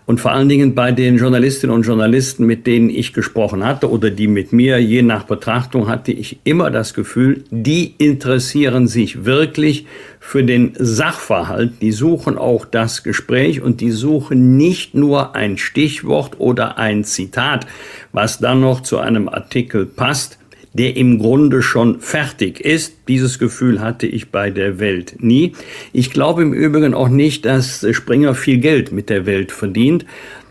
Und 0.07 0.21
vor 0.21 0.33
allen 0.33 0.49
Dingen 0.49 0.75
bei 0.75 0.93
den 0.93 1.17
Journalistinnen 1.17 1.75
und 1.75 1.83
Journalisten, 1.83 2.45
mit 2.45 2.67
denen 2.67 2.91
ich 2.91 3.13
gesprochen 3.13 3.65
hatte 3.65 3.91
oder 3.91 4.11
die 4.11 4.29
mit 4.29 4.53
mir, 4.53 4.79
je 4.79 5.03
nach 5.03 5.25
Betrachtung, 5.25 5.89
hatte 5.89 6.13
ich 6.13 6.39
immer 6.45 6.71
das 6.71 6.95
Gefühl, 6.95 7.45
die 7.51 7.95
interessieren 7.99 8.87
sich 8.87 9.25
wirklich 9.25 9.87
für 10.27 10.43
den 10.43 10.73
Sachverhalt, 10.77 11.75
die 11.83 11.93
suchen 11.93 12.39
auch 12.39 12.65
das 12.65 13.05
Gespräch 13.05 13.61
und 13.61 13.83
die 13.83 13.91
suchen 13.91 14.57
nicht 14.57 14.95
nur 14.95 15.37
ein 15.37 15.59
Stichwort 15.59 16.41
oder 16.41 16.79
ein 16.79 17.05
Zitat, 17.05 17.67
was 18.11 18.39
dann 18.39 18.61
noch 18.61 18.81
zu 18.81 18.99
einem 18.99 19.29
Artikel 19.29 19.85
passt, 19.85 20.39
der 20.73 20.97
im 20.97 21.19
Grunde 21.19 21.63
schon 21.63 22.01
fertig 22.01 22.59
ist. 22.59 22.97
Dieses 23.07 23.39
Gefühl 23.39 23.81
hatte 23.81 24.07
ich 24.07 24.31
bei 24.31 24.51
der 24.51 24.81
Welt 24.81 25.17
nie. 25.19 25.53
Ich 25.93 26.11
glaube 26.11 26.43
im 26.43 26.55
Übrigen 26.55 26.95
auch 26.95 27.11
nicht, 27.11 27.45
dass 27.45 27.87
Springer 27.93 28.35
viel 28.35 28.59
Geld 28.59 28.93
mit 28.93 29.11
der 29.11 29.27
Welt 29.27 29.53
verdient, 29.53 30.07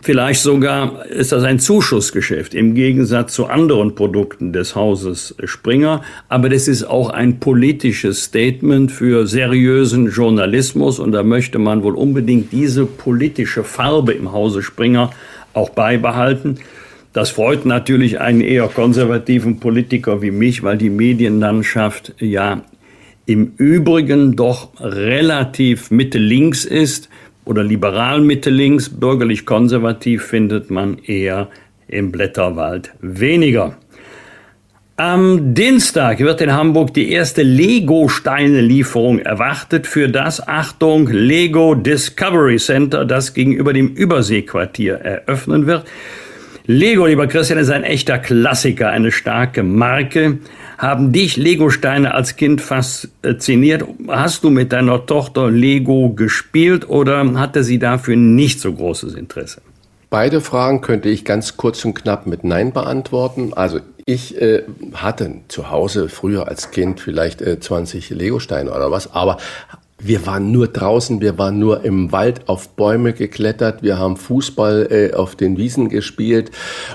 Vielleicht 0.06 0.42
sogar 0.42 1.06
ist 1.06 1.32
das 1.32 1.46
ein 1.46 1.60
Zuschussgeschäft 1.60 2.54
im 2.54 2.76
Gegensatz 2.76 3.36
zu 3.36 3.46
anderen 3.46 3.96
Produkten 3.96 4.52
des 4.52 4.76
Hauses 4.76 5.34
Springer. 5.46 6.02
Aber 6.28 6.50
das 6.50 6.68
ist 6.68 6.84
auch 6.84 7.10
ein 7.10 7.40
politisches 7.40 8.26
Statement 8.26 8.92
für 8.92 9.26
seriösen 9.28 10.10
Journalismus. 10.10 11.00
Und 11.00 11.14
da 11.14 11.24
möchte 11.24 11.58
man 11.58 11.84
wohl 11.84 11.96
unbedingt 11.96 12.52
diese 12.52 12.86
politische 12.86 13.64
Farbe 13.64 14.12
im 14.12 14.34
Hause 14.34 14.62
Springer 14.62 15.12
auch 15.54 15.70
beibehalten. 15.70 16.58
Das 17.14 17.30
freut 17.30 17.66
natürlich 17.66 18.20
einen 18.20 18.42
eher 18.42 18.68
konservativen 18.68 19.62
Politiker 19.62 20.22
wie 20.22 20.32
mich, 20.32 20.64
weil 20.64 20.78
die 20.78 20.90
Medienlandschaft 20.90 22.14
ja 22.20 22.62
im 23.26 23.54
Übrigen 23.56 24.36
doch 24.36 24.70
relativ 24.82 25.92
Mitte-Links 25.92 26.66
ist 26.66 27.08
oder 27.46 27.64
liberal 27.64 28.22
Mitte 28.22 28.50
links, 28.50 28.90
bürgerlich 28.90 29.46
konservativ 29.46 30.24
findet 30.24 30.70
man 30.70 30.98
eher 30.98 31.50
im 31.88 32.12
Blätterwald 32.12 32.94
weniger. 33.02 33.78
Am 34.96 35.56
Dienstag 35.56 36.20
wird 36.20 36.40
in 36.42 36.54
Hamburg 36.54 36.94
die 36.94 37.12
erste 37.12 37.42
Lego-Steine-Lieferung 37.42 39.20
erwartet 39.20 39.88
für 39.88 40.08
das, 40.08 40.48
Achtung, 40.48 41.08
Lego 41.08 41.74
Discovery 41.74 42.58
Center, 42.58 43.04
das 43.04 43.34
gegenüber 43.34 43.74
dem 43.74 43.88
Überseequartier 43.88 44.96
eröffnen 44.96 45.66
wird. 45.66 45.86
Lego, 46.68 47.08
lieber 47.08 47.26
Christian, 47.26 47.58
ist 47.58 47.72
ein 47.72 47.84
echter 47.84 48.20
Klassiker, 48.20 48.90
eine 48.90 49.12
starke 49.12 49.64
Marke. 49.64 50.38
Haben 50.84 51.14
dich 51.14 51.38
Lego-Steine 51.38 52.14
als 52.14 52.36
Kind 52.36 52.60
fasziniert? 52.60 53.86
Hast 54.10 54.44
du 54.44 54.50
mit 54.50 54.74
deiner 54.74 55.06
Tochter 55.06 55.50
Lego 55.50 56.10
gespielt 56.10 56.90
oder 56.90 57.24
hatte 57.40 57.64
sie 57.64 57.80
dafür 57.80 58.18
nicht 58.18 58.60
so 58.60 58.74
großes 58.74 59.14
Interesse? 59.14 59.62
Beide 60.10 60.42
Fragen 60.42 60.82
könnte 60.82 61.08
ich 61.08 61.24
ganz 61.24 61.56
kurz 61.56 61.86
und 61.86 61.94
knapp 61.94 62.28
mit 62.28 62.44
Nein 62.44 62.74
beantworten. 62.74 63.54
Also 63.54 63.80
ich 64.06 64.42
äh, 64.42 64.64
hatte 64.94 65.36
zu 65.48 65.72
Hause 65.72 66.10
früher 66.10 66.50
als 66.50 66.72
Kind 66.72 67.00
vielleicht 67.00 67.42
äh, 67.42 67.62
20 67.62 68.10
Lego-Steine 68.10 68.70
oder 68.70 68.92
was, 68.92 69.14
aber 69.14 69.38
wir 70.04 70.26
waren 70.26 70.52
nur 70.52 70.68
draußen, 70.68 71.22
wir 71.22 71.38
waren 71.38 71.60
nur 71.60 71.84
im 71.84 72.12
Wald 72.12 72.48
auf 72.48 72.70
Bäume 72.70 73.14
geklettert, 73.14 73.84
wir 73.84 73.98
haben 73.98 74.18
Fußball 74.18 74.88
äh, 74.92 75.14
auf 75.14 75.36
den 75.36 75.58
Wiesen 75.58 75.90
gespielt 75.90 76.52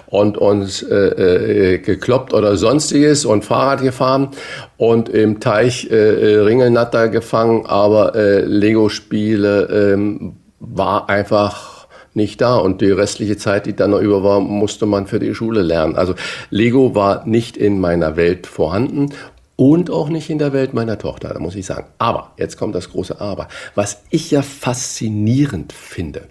und 0.06 0.36
uns 0.36 0.82
äh, 0.82 1.74
äh, 1.74 1.78
gekloppt 1.78 2.34
oder 2.34 2.56
sonstiges 2.56 3.24
und 3.24 3.44
Fahrrad 3.44 3.82
gefahren 3.82 4.28
und 4.76 5.08
im 5.08 5.40
Teich 5.40 5.90
äh, 5.90 5.94
äh 5.94 6.38
Ringelnatter 6.40 7.08
gefangen, 7.08 7.66
aber 7.66 8.14
äh, 8.14 8.40
Lego-Spiele 8.42 9.96
äh, 9.96 10.32
war 10.60 11.08
einfach 11.08 11.78
nicht 12.14 12.40
da 12.40 12.56
und 12.56 12.80
die 12.80 12.90
restliche 12.90 13.36
Zeit, 13.36 13.66
die 13.66 13.76
dann 13.76 13.92
noch 13.92 14.00
über 14.00 14.22
war, 14.22 14.40
musste 14.40 14.86
man 14.86 15.06
für 15.06 15.20
die 15.20 15.34
Schule 15.34 15.62
lernen. 15.62 15.96
Also 15.96 16.14
Lego 16.50 16.94
war 16.94 17.26
nicht 17.26 17.56
in 17.56 17.80
meiner 17.80 18.16
Welt 18.16 18.46
vorhanden 18.46 19.10
und 19.58 19.90
auch 19.90 20.08
nicht 20.08 20.30
in 20.30 20.38
der 20.38 20.52
Welt 20.52 20.72
meiner 20.72 20.98
Tochter, 20.98 21.30
da 21.34 21.40
muss 21.40 21.56
ich 21.56 21.66
sagen. 21.66 21.88
Aber, 21.98 22.32
jetzt 22.36 22.56
kommt 22.56 22.76
das 22.76 22.90
große 22.90 23.20
Aber. 23.20 23.48
Was 23.74 24.02
ich 24.08 24.30
ja 24.30 24.42
faszinierend 24.42 25.72
finde, 25.72 26.28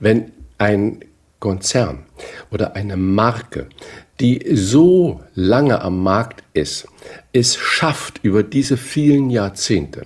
wenn 0.00 0.32
ein 0.58 1.00
Konzern 1.40 2.04
oder 2.50 2.76
eine 2.76 2.98
Marke, 2.98 3.68
die 4.20 4.44
so 4.54 5.22
lange 5.34 5.80
am 5.80 6.02
Markt 6.02 6.44
ist, 6.52 6.86
es 7.32 7.56
schafft 7.56 8.20
über 8.22 8.42
diese 8.42 8.76
vielen 8.76 9.30
Jahrzehnte, 9.30 10.04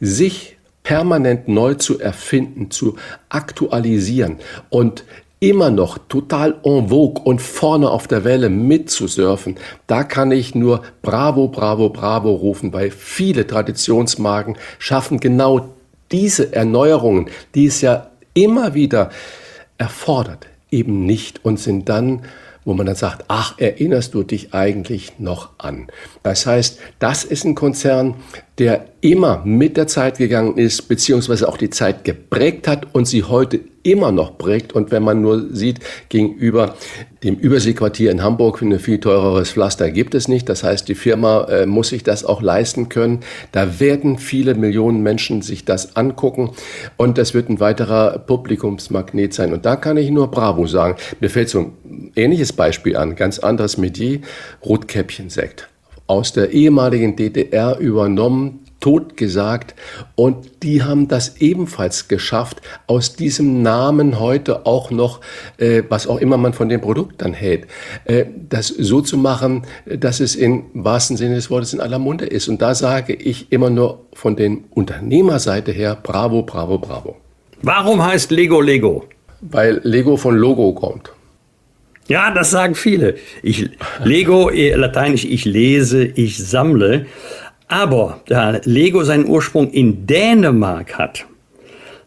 sich 0.00 0.56
permanent 0.82 1.46
neu 1.46 1.74
zu 1.74 2.00
erfinden, 2.00 2.72
zu 2.72 2.96
aktualisieren 3.28 4.40
und 4.68 5.04
immer 5.40 5.70
noch 5.70 5.98
total 5.98 6.56
en 6.62 6.88
vogue 6.90 7.22
und 7.24 7.40
vorne 7.40 7.90
auf 7.90 8.06
der 8.06 8.24
Welle 8.24 8.50
mitzusurfen, 8.50 9.56
da 9.86 10.04
kann 10.04 10.30
ich 10.30 10.54
nur 10.54 10.82
Bravo, 11.02 11.48
Bravo, 11.48 11.88
Bravo 11.88 12.32
rufen, 12.32 12.72
weil 12.72 12.90
viele 12.90 13.46
Traditionsmarken 13.46 14.56
schaffen 14.78 15.18
genau 15.18 15.70
diese 16.12 16.52
Erneuerungen, 16.52 17.30
die 17.54 17.66
es 17.66 17.80
ja 17.80 18.10
immer 18.34 18.74
wieder 18.74 19.10
erfordert, 19.78 20.46
eben 20.70 21.06
nicht 21.06 21.44
und 21.44 21.58
sind 21.58 21.88
dann 21.88 22.22
wo 22.64 22.74
man 22.74 22.86
dann 22.86 22.94
sagt, 22.94 23.24
ach, 23.28 23.54
erinnerst 23.58 24.14
du 24.14 24.22
dich 24.22 24.52
eigentlich 24.52 25.18
noch 25.18 25.50
an? 25.58 25.88
Das 26.22 26.46
heißt, 26.46 26.78
das 26.98 27.24
ist 27.24 27.44
ein 27.44 27.54
Konzern, 27.54 28.14
der 28.58 28.86
immer 29.00 29.42
mit 29.44 29.76
der 29.76 29.86
Zeit 29.86 30.18
gegangen 30.18 30.58
ist, 30.58 30.82
beziehungsweise 30.82 31.48
auch 31.48 31.56
die 31.56 31.70
Zeit 31.70 32.04
geprägt 32.04 32.68
hat 32.68 32.94
und 32.94 33.06
sie 33.06 33.24
heute 33.24 33.60
immer 33.82 34.12
noch 34.12 34.38
prägt. 34.38 34.72
Und 34.72 34.90
wenn 34.90 35.02
man 35.02 35.22
nur 35.22 35.54
sieht, 35.54 35.80
gegenüber 36.08 36.74
dem 37.22 37.36
Überseequartier 37.36 38.10
in 38.10 38.22
Hamburg 38.22 38.62
ein 38.62 38.78
viel 38.78 38.98
teureres 38.98 39.50
Pflaster 39.50 39.90
gibt 39.90 40.14
es 40.14 40.28
nicht. 40.28 40.48
Das 40.48 40.64
heißt, 40.64 40.88
die 40.88 40.94
Firma 40.94 41.44
äh, 41.44 41.66
muss 41.66 41.88
sich 41.88 42.02
das 42.02 42.24
auch 42.24 42.42
leisten 42.42 42.88
können. 42.88 43.20
Da 43.52 43.80
werden 43.80 44.18
viele 44.18 44.54
Millionen 44.54 45.02
Menschen 45.02 45.42
sich 45.42 45.64
das 45.64 45.96
angucken 45.96 46.50
und 46.96 47.18
das 47.18 47.34
wird 47.34 47.48
ein 47.48 47.60
weiterer 47.60 48.18
Publikumsmagnet 48.18 49.34
sein. 49.34 49.52
Und 49.52 49.64
da 49.66 49.76
kann 49.76 49.96
ich 49.96 50.10
nur 50.10 50.30
Bravo 50.30 50.66
sagen. 50.66 50.96
Mir 51.20 51.30
fällt 51.30 51.48
so 51.48 51.60
ein 51.60 52.12
ähnliches 52.16 52.52
Beispiel 52.52 52.96
an, 52.96 53.16
ganz 53.16 53.38
anderes 53.38 53.76
Metier, 53.76 54.20
Rotkäppchensekt. 54.64 55.68
Aus 56.06 56.32
der 56.32 56.50
ehemaligen 56.50 57.16
DDR 57.16 57.78
übernommen, 57.78 58.64
totgesagt 58.80 59.74
und 60.14 60.62
die 60.62 60.82
haben 60.82 61.06
das 61.08 61.36
ebenfalls 61.40 62.08
geschafft, 62.08 62.60
aus 62.86 63.14
diesem 63.14 63.62
Namen 63.62 64.18
heute 64.18 64.66
auch 64.66 64.90
noch, 64.90 65.20
äh, 65.58 65.82
was 65.88 66.06
auch 66.06 66.18
immer 66.18 66.36
man 66.36 66.52
von 66.52 66.68
dem 66.68 66.80
Produkt 66.80 67.22
dann 67.22 67.34
hält, 67.34 67.66
äh, 68.04 68.24
das 68.48 68.68
so 68.68 69.00
zu 69.00 69.16
machen, 69.16 69.62
dass 69.86 70.20
es 70.20 70.34
im 70.34 70.64
wahrsten 70.74 71.16
Sinne 71.16 71.36
des 71.36 71.50
Wortes 71.50 71.72
in 71.72 71.80
aller 71.80 71.98
Munde 71.98 72.26
ist. 72.26 72.48
Und 72.48 72.62
da 72.62 72.74
sage 72.74 73.12
ich 73.12 73.52
immer 73.52 73.70
nur 73.70 74.06
von 74.14 74.36
den 74.36 74.64
Unternehmerseite 74.70 75.72
her, 75.72 75.96
bravo, 76.02 76.42
bravo, 76.42 76.78
bravo. 76.78 77.16
Warum 77.62 78.02
heißt 78.04 78.30
Lego 78.30 78.60
Lego? 78.60 79.04
Weil 79.42 79.80
Lego 79.84 80.16
von 80.16 80.36
Logo 80.36 80.72
kommt. 80.72 81.12
Ja, 82.08 82.32
das 82.32 82.50
sagen 82.50 82.74
viele. 82.74 83.14
Ich, 83.42 83.70
Lego, 84.02 84.50
äh, 84.50 84.74
lateinisch, 84.74 85.24
ich 85.24 85.44
lese, 85.44 86.04
ich 86.04 86.38
sammle. 86.38 87.06
Aber 87.70 88.20
da 88.26 88.60
Lego 88.64 89.04
seinen 89.04 89.26
Ursprung 89.26 89.70
in 89.70 90.04
Dänemark 90.04 90.98
hat, 90.98 91.26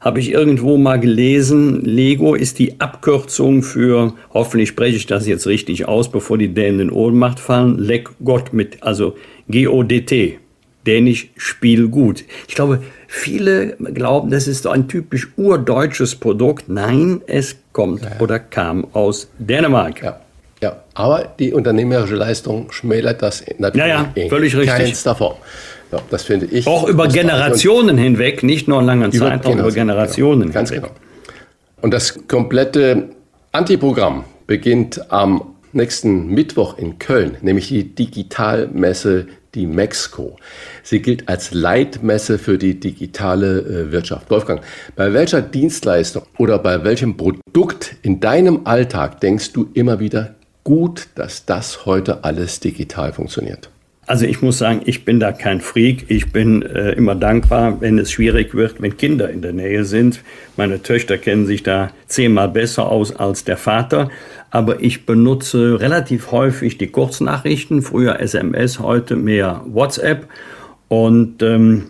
habe 0.02 0.20
ich 0.20 0.30
irgendwo 0.30 0.76
mal 0.78 1.00
gelesen, 1.00 1.80
Lego 1.86 2.36
ist 2.36 2.60
die 2.60 2.82
Abkürzung 2.82 3.64
für, 3.64 4.14
hoffentlich 4.34 4.68
spreche 4.68 4.98
ich 4.98 5.06
das 5.06 5.26
jetzt 5.26 5.48
richtig 5.48 5.88
aus, 5.88 6.12
bevor 6.12 6.38
die 6.38 6.54
Dänen 6.54 6.82
in 6.82 6.92
Ohnmacht 6.92 7.40
fallen, 7.40 7.80
Leg 7.80 8.10
Gott 8.26 8.52
mit, 8.52 8.84
also 8.84 9.16
G-O-D-T. 9.48 10.40
Dänisch 10.86 11.30
Spiel 11.38 11.88
gut. 11.88 12.26
Ich 12.50 12.56
glaube, 12.56 12.84
viele 13.08 13.78
glauben, 13.78 14.32
das 14.32 14.50
ist 14.50 14.68
ein 14.68 14.90
typisch 14.90 15.30
urdeutsches 15.38 16.16
Produkt. 16.16 16.68
Nein, 16.68 17.22
es 17.26 17.56
kommt 17.72 18.04
ja. 18.04 18.20
oder 18.20 18.38
kam 18.38 18.86
aus 18.92 19.32
Dänemark. 19.40 20.04
Ja. 20.04 20.20
Ja, 20.64 20.78
aber 20.94 21.28
die 21.40 21.52
unternehmerische 21.52 22.16
Leistung 22.16 22.72
schmälert 22.72 23.22
das 23.22 23.44
natürlich 23.58 23.86
ja, 23.86 24.14
ja, 24.16 24.30
völlig 24.30 24.56
richtig. 24.56 24.70
keinster 24.70 25.14
Form. 25.14 25.36
Ja, 25.92 26.00
das 26.10 26.24
finde 26.24 26.46
ich. 26.46 26.66
Auch 26.68 26.88
über 26.88 27.10
Generationen 27.10 27.98
hinweg, 27.98 28.44
nicht 28.44 28.70
nur 28.70 28.78
einen 28.78 28.88
langen 28.88 29.12
über 29.12 29.28
Zeitraum, 29.28 29.60
über 29.60 29.74
Generationen 29.74 30.44
genau, 30.44 30.54
Ganz 30.54 30.70
hinweg. 30.70 30.92
genau. 30.92 31.02
Und 31.82 31.94
das 31.94 32.18
komplette 32.30 33.10
Antiprogramm 33.52 34.24
beginnt 34.48 35.12
am 35.12 35.56
nächsten 35.74 36.28
Mittwoch 36.28 36.78
in 36.78 36.98
Köln, 36.98 37.36
nämlich 37.42 37.68
die 37.68 37.94
Digitalmesse 37.94 39.28
die 39.56 39.68
Mexiko. 39.68 40.38
Sie 40.82 41.02
gilt 41.02 41.28
als 41.30 41.54
Leitmesse 41.54 42.40
für 42.40 42.58
die 42.58 42.80
digitale 42.80 43.60
äh, 43.60 43.92
Wirtschaft. 43.92 44.30
Wolfgang, 44.32 44.62
bei 44.96 45.14
welcher 45.14 45.42
Dienstleistung 45.42 46.24
oder 46.38 46.58
bei 46.58 46.84
welchem 46.84 47.18
Produkt 47.18 47.96
in 48.02 48.20
deinem 48.20 48.62
Alltag 48.66 49.20
denkst 49.20 49.54
du 49.54 49.70
immer 49.74 50.00
wieder, 50.00 50.36
gut, 50.64 51.08
dass 51.16 51.46
das 51.46 51.86
heute 51.86 52.24
alles 52.24 52.60
digital 52.60 53.14
funktioniert? 53.14 53.70
Also 54.06 54.26
ich 54.26 54.42
muss 54.42 54.58
sagen, 54.58 54.82
ich 54.84 55.06
bin 55.06 55.22
da 55.22 55.32
kein 55.32 55.62
Freak. 55.62 56.06
Ich 56.10 56.34
bin 56.34 56.62
äh, 56.62 56.92
immer 56.92 57.16
dankbar, 57.16 57.80
wenn 57.80 57.98
es 57.98 58.12
schwierig 58.12 58.54
wird, 58.54 58.82
wenn 58.82 58.98
Kinder 58.98 59.30
in 59.30 59.42
der 59.42 59.54
Nähe 59.54 59.86
sind. 59.86 60.22
Meine 60.58 60.82
Töchter 60.82 61.18
kennen 61.18 61.46
sich 61.46 61.64
da 61.64 61.92
zehnmal 62.08 62.50
besser 62.50 62.90
aus 62.90 63.16
als 63.16 63.46
der 63.46 63.56
Vater. 63.56 64.10
Aber 64.52 64.82
ich 64.82 65.06
benutze 65.06 65.80
relativ 65.80 66.32
häufig 66.32 66.78
die 66.78 66.88
Kurznachrichten, 66.88 67.82
früher 67.82 68.20
SMS, 68.20 68.80
heute 68.80 69.16
mehr 69.16 69.62
WhatsApp. 69.66 70.28
Und 70.90 71.42
ähm, 71.42 71.86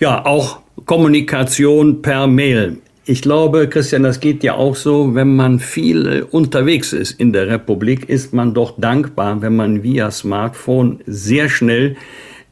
ja, 0.00 0.24
auch 0.24 0.60
Kommunikation 0.86 2.00
per 2.00 2.26
Mail. 2.26 2.78
Ich 3.06 3.20
glaube, 3.20 3.68
Christian, 3.68 4.02
das 4.02 4.18
geht 4.18 4.42
ja 4.42 4.54
auch 4.54 4.74
so, 4.74 5.14
wenn 5.14 5.36
man 5.36 5.60
viel 5.60 6.26
unterwegs 6.30 6.94
ist 6.94 7.20
in 7.20 7.34
der 7.34 7.48
Republik, 7.48 8.08
ist 8.08 8.32
man 8.32 8.54
doch 8.54 8.80
dankbar, 8.80 9.42
wenn 9.42 9.56
man 9.56 9.82
via 9.82 10.10
Smartphone 10.10 11.00
sehr 11.04 11.50
schnell 11.50 11.96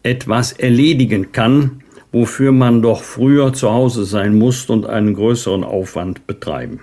etwas 0.02 0.52
erledigen 0.52 1.32
kann, 1.32 1.82
wofür 2.12 2.52
man 2.52 2.82
doch 2.82 3.02
früher 3.02 3.54
zu 3.54 3.72
Hause 3.72 4.04
sein 4.04 4.36
musste 4.36 4.74
und 4.74 4.84
einen 4.84 5.14
größeren 5.14 5.64
Aufwand 5.64 6.26
betreiben. 6.26 6.80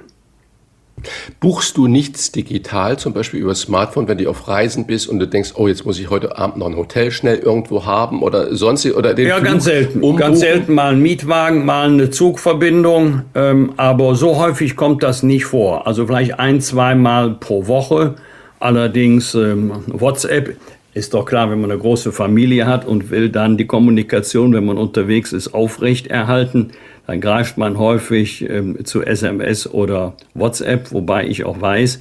Buchst 1.39 1.77
du 1.77 1.87
nichts 1.87 2.31
digital, 2.31 2.97
zum 2.97 3.13
Beispiel 3.13 3.39
über 3.39 3.55
Smartphone, 3.55 4.07
wenn 4.07 4.17
du 4.17 4.29
auf 4.29 4.47
Reisen 4.47 4.85
bist 4.85 5.07
und 5.07 5.19
du 5.19 5.27
denkst, 5.27 5.51
oh, 5.55 5.67
jetzt 5.67 5.85
muss 5.85 5.99
ich 5.99 6.09
heute 6.09 6.37
Abend 6.37 6.57
noch 6.57 6.67
ein 6.67 6.75
Hotel 6.75 7.11
schnell 7.11 7.37
irgendwo 7.37 7.85
haben 7.85 8.21
oder 8.21 8.55
sonst 8.55 8.85
oder 8.85 9.13
den 9.13 9.27
Ja, 9.27 9.35
Flug 9.35 9.45
ganz 9.45 9.63
selten. 9.65 9.95
Umbuchen? 9.95 10.17
Ganz 10.17 10.39
selten 10.39 10.73
mal 10.73 10.93
ein 10.93 11.01
Mietwagen, 11.01 11.65
mal 11.65 11.87
eine 11.87 12.09
Zugverbindung, 12.09 13.23
ähm, 13.35 13.73
aber 13.77 14.15
so 14.15 14.37
häufig 14.37 14.75
kommt 14.75 15.03
das 15.03 15.23
nicht 15.23 15.45
vor. 15.45 15.87
Also 15.87 16.05
vielleicht 16.05 16.39
ein, 16.39 16.61
zweimal 16.61 17.31
pro 17.31 17.67
Woche. 17.67 18.15
Allerdings 18.59 19.35
ähm, 19.35 19.71
WhatsApp 19.87 20.55
ist 20.93 21.13
doch 21.13 21.25
klar, 21.25 21.49
wenn 21.49 21.61
man 21.61 21.71
eine 21.71 21.79
große 21.79 22.11
Familie 22.11 22.65
hat 22.65 22.85
und 22.85 23.09
will 23.09 23.29
dann 23.29 23.57
die 23.57 23.67
Kommunikation, 23.67 24.53
wenn 24.53 24.65
man 24.65 24.77
unterwegs 24.77 25.33
ist, 25.33 25.53
aufrechterhalten 25.53 26.71
dann 27.09 27.21
greift 27.21 27.57
man 27.57 27.79
häufig 27.79 28.47
ähm, 28.47 28.85
zu 28.85 29.01
SMS 29.01 29.65
oder 29.65 30.13
WhatsApp, 30.35 30.91
wobei 30.91 31.25
ich 31.25 31.43
auch 31.43 31.59
weiß, 31.59 31.99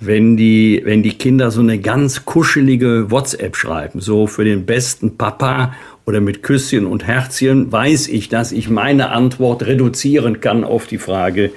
wenn 0.00 0.38
die, 0.38 0.80
wenn 0.82 1.02
die 1.02 1.18
Kinder 1.18 1.50
so 1.50 1.60
eine 1.60 1.78
ganz 1.78 2.24
kuschelige 2.24 3.10
WhatsApp 3.10 3.54
schreiben, 3.54 4.00
so 4.00 4.26
für 4.26 4.46
den 4.46 4.64
besten 4.64 5.18
Papa 5.18 5.74
oder 6.06 6.22
mit 6.22 6.42
Küsschen 6.42 6.86
und 6.86 7.06
Herzchen, 7.06 7.70
weiß 7.70 8.08
ich, 8.08 8.30
dass 8.30 8.52
ich 8.52 8.70
meine 8.70 9.10
Antwort 9.10 9.66
reduzieren 9.66 10.40
kann 10.40 10.64
auf 10.64 10.86
die 10.86 10.96
Frage, 10.96 11.50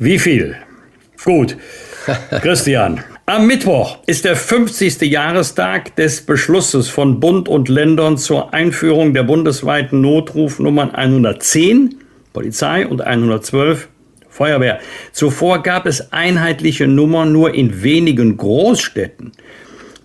wie 0.00 0.18
viel? 0.18 0.56
Gut. 1.24 1.56
Christian, 2.42 2.98
am 3.26 3.46
Mittwoch 3.46 3.98
ist 4.06 4.24
der 4.24 4.36
50. 4.36 5.00
Jahrestag 5.02 5.94
des 5.96 6.22
Beschlusses 6.22 6.88
von 6.88 7.20
Bund 7.20 7.48
und 7.48 7.68
Ländern 7.68 8.18
zur 8.18 8.52
Einführung 8.52 9.14
der 9.14 9.22
bundesweiten 9.22 10.00
Notrufnummern 10.00 10.90
110 10.90 11.96
Polizei 12.32 12.86
und 12.86 13.00
112 13.00 13.88
Feuerwehr. 14.28 14.80
Zuvor 15.12 15.62
gab 15.62 15.86
es 15.86 16.12
einheitliche 16.12 16.88
Nummern 16.88 17.32
nur 17.32 17.54
in 17.54 17.82
wenigen 17.82 18.36
Großstädten. 18.36 19.32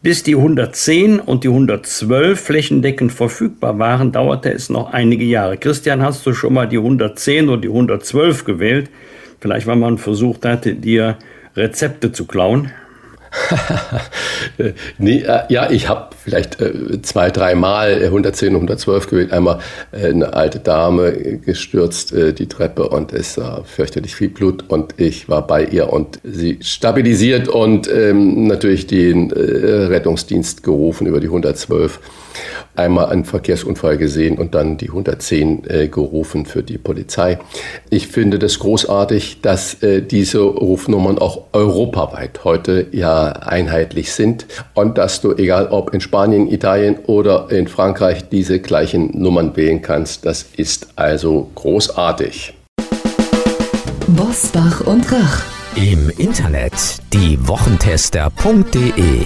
Bis 0.03 0.23
die 0.23 0.35
110 0.35 1.19
und 1.19 1.43
die 1.43 1.49
112 1.49 2.39
flächendeckend 2.39 3.11
verfügbar 3.11 3.79
waren, 3.79 4.11
dauerte 4.11 4.53
es 4.53 4.69
noch 4.69 4.93
einige 4.93 5.25
Jahre. 5.25 5.57
Christian, 5.57 6.03
hast 6.03 6.25
du 6.25 6.33
schon 6.33 6.53
mal 6.53 6.67
die 6.67 6.77
110 6.77 7.49
und 7.49 7.63
die 7.63 7.69
112 7.69 8.43
gewählt? 8.43 8.91
Vielleicht, 9.39 9.65
weil 9.65 9.75
man 9.75 9.97
versucht 9.97 10.45
hatte, 10.45 10.75
dir 10.75 11.17
Rezepte 11.55 12.11
zu 12.11 12.25
klauen? 12.25 12.71
nee, 14.97 15.19
äh, 15.19 15.41
ja, 15.49 15.69
ich 15.69 15.89
habe 15.89 16.09
vielleicht 16.23 16.61
äh, 16.61 17.01
zwei, 17.01 17.29
dreimal 17.29 18.01
110, 18.03 18.53
112 18.53 19.09
gewählt. 19.09 19.31
Einmal 19.31 19.59
äh, 19.91 20.07
eine 20.07 20.33
alte 20.33 20.59
Dame 20.59 21.11
gestürzt 21.37 22.13
äh, 22.13 22.33
die 22.33 22.47
Treppe 22.47 22.89
und 22.89 23.13
es 23.13 23.37
war 23.37 23.63
fürchterlich 23.65 24.15
viel 24.15 24.29
Blut 24.29 24.65
und 24.67 24.95
ich 24.97 25.29
war 25.29 25.45
bei 25.45 25.63
ihr 25.63 25.91
und 25.91 26.19
sie 26.23 26.59
stabilisiert 26.61 27.47
und 27.47 27.89
ähm, 27.91 28.47
natürlich 28.47 28.87
den 28.87 29.31
äh, 29.31 29.35
Rettungsdienst 29.35 30.63
gerufen 30.63 31.07
über 31.07 31.19
die 31.19 31.27
112 31.27 31.99
einmal 32.75 33.07
einen 33.07 33.25
Verkehrsunfall 33.25 33.97
gesehen 33.97 34.37
und 34.37 34.55
dann 34.55 34.77
die 34.77 34.89
110 34.89 35.63
äh, 35.67 35.87
gerufen 35.87 36.45
für 36.45 36.63
die 36.63 36.77
Polizei. 36.77 37.39
Ich 37.89 38.07
finde 38.07 38.39
das 38.39 38.59
großartig, 38.59 39.41
dass 39.41 39.81
äh, 39.83 40.01
diese 40.01 40.41
Rufnummern 40.41 41.17
auch 41.17 41.45
europaweit 41.53 42.43
heute 42.43 42.87
ja 42.91 43.27
einheitlich 43.27 44.11
sind 44.11 44.45
und 44.73 44.97
dass 44.97 45.21
du, 45.21 45.33
egal 45.33 45.67
ob 45.67 45.93
in 45.93 46.01
Spanien, 46.01 46.51
Italien 46.51 46.97
oder 47.07 47.47
in 47.49 47.67
Frankreich, 47.67 48.29
diese 48.29 48.59
gleichen 48.59 49.19
Nummern 49.19 49.55
wählen 49.55 49.81
kannst. 49.81 50.25
Das 50.25 50.45
ist 50.55 50.87
also 50.95 51.49
großartig. 51.55 52.53
Bosbach 54.07 54.81
und 54.81 55.11
Rach. 55.11 55.43
Im 55.75 56.09
Internet 56.17 56.73
diewochentester.de 57.13 59.25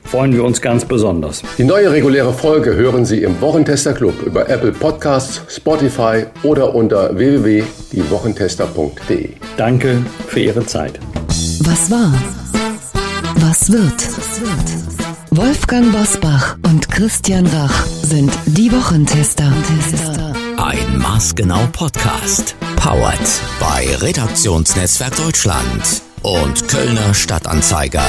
freuen 0.03 0.33
wir 0.33 0.43
uns 0.43 0.61
ganz 0.61 0.85
besonders. 0.85 1.41
Die 1.57 1.63
neue 1.63 1.91
reguläre 1.91 2.33
Folge 2.33 2.75
hören 2.75 3.05
Sie 3.05 3.23
im 3.23 3.39
Wochentester 3.41 3.93
Club 3.93 4.21
über 4.25 4.47
Apple 4.49 4.71
Podcasts, 4.71 5.41
Spotify 5.47 6.25
oder 6.43 6.73
unter 6.75 7.15
www.diewochentester.de. 7.17 9.29
Danke 9.57 9.97
für 10.27 10.39
Ihre 10.39 10.65
Zeit. 10.65 10.99
Was 11.61 11.89
war? 11.91 12.13
Was 13.35 13.71
wird? 13.71 14.07
Wolfgang 15.31 15.91
Bosbach 15.93 16.57
und 16.63 16.89
Christian 16.91 17.45
Rach 17.47 17.85
sind 17.85 18.31
die 18.45 18.71
Wochentester. 18.71 19.51
Ein 20.57 20.97
Maßgenau 20.97 21.67
Podcast. 21.71 22.55
Powered 22.75 23.17
bei 23.59 23.87
Redaktionsnetzwerk 23.95 25.15
Deutschland 25.15 26.01
und 26.21 26.67
Kölner 26.67 27.13
Stadtanzeiger. 27.13 28.03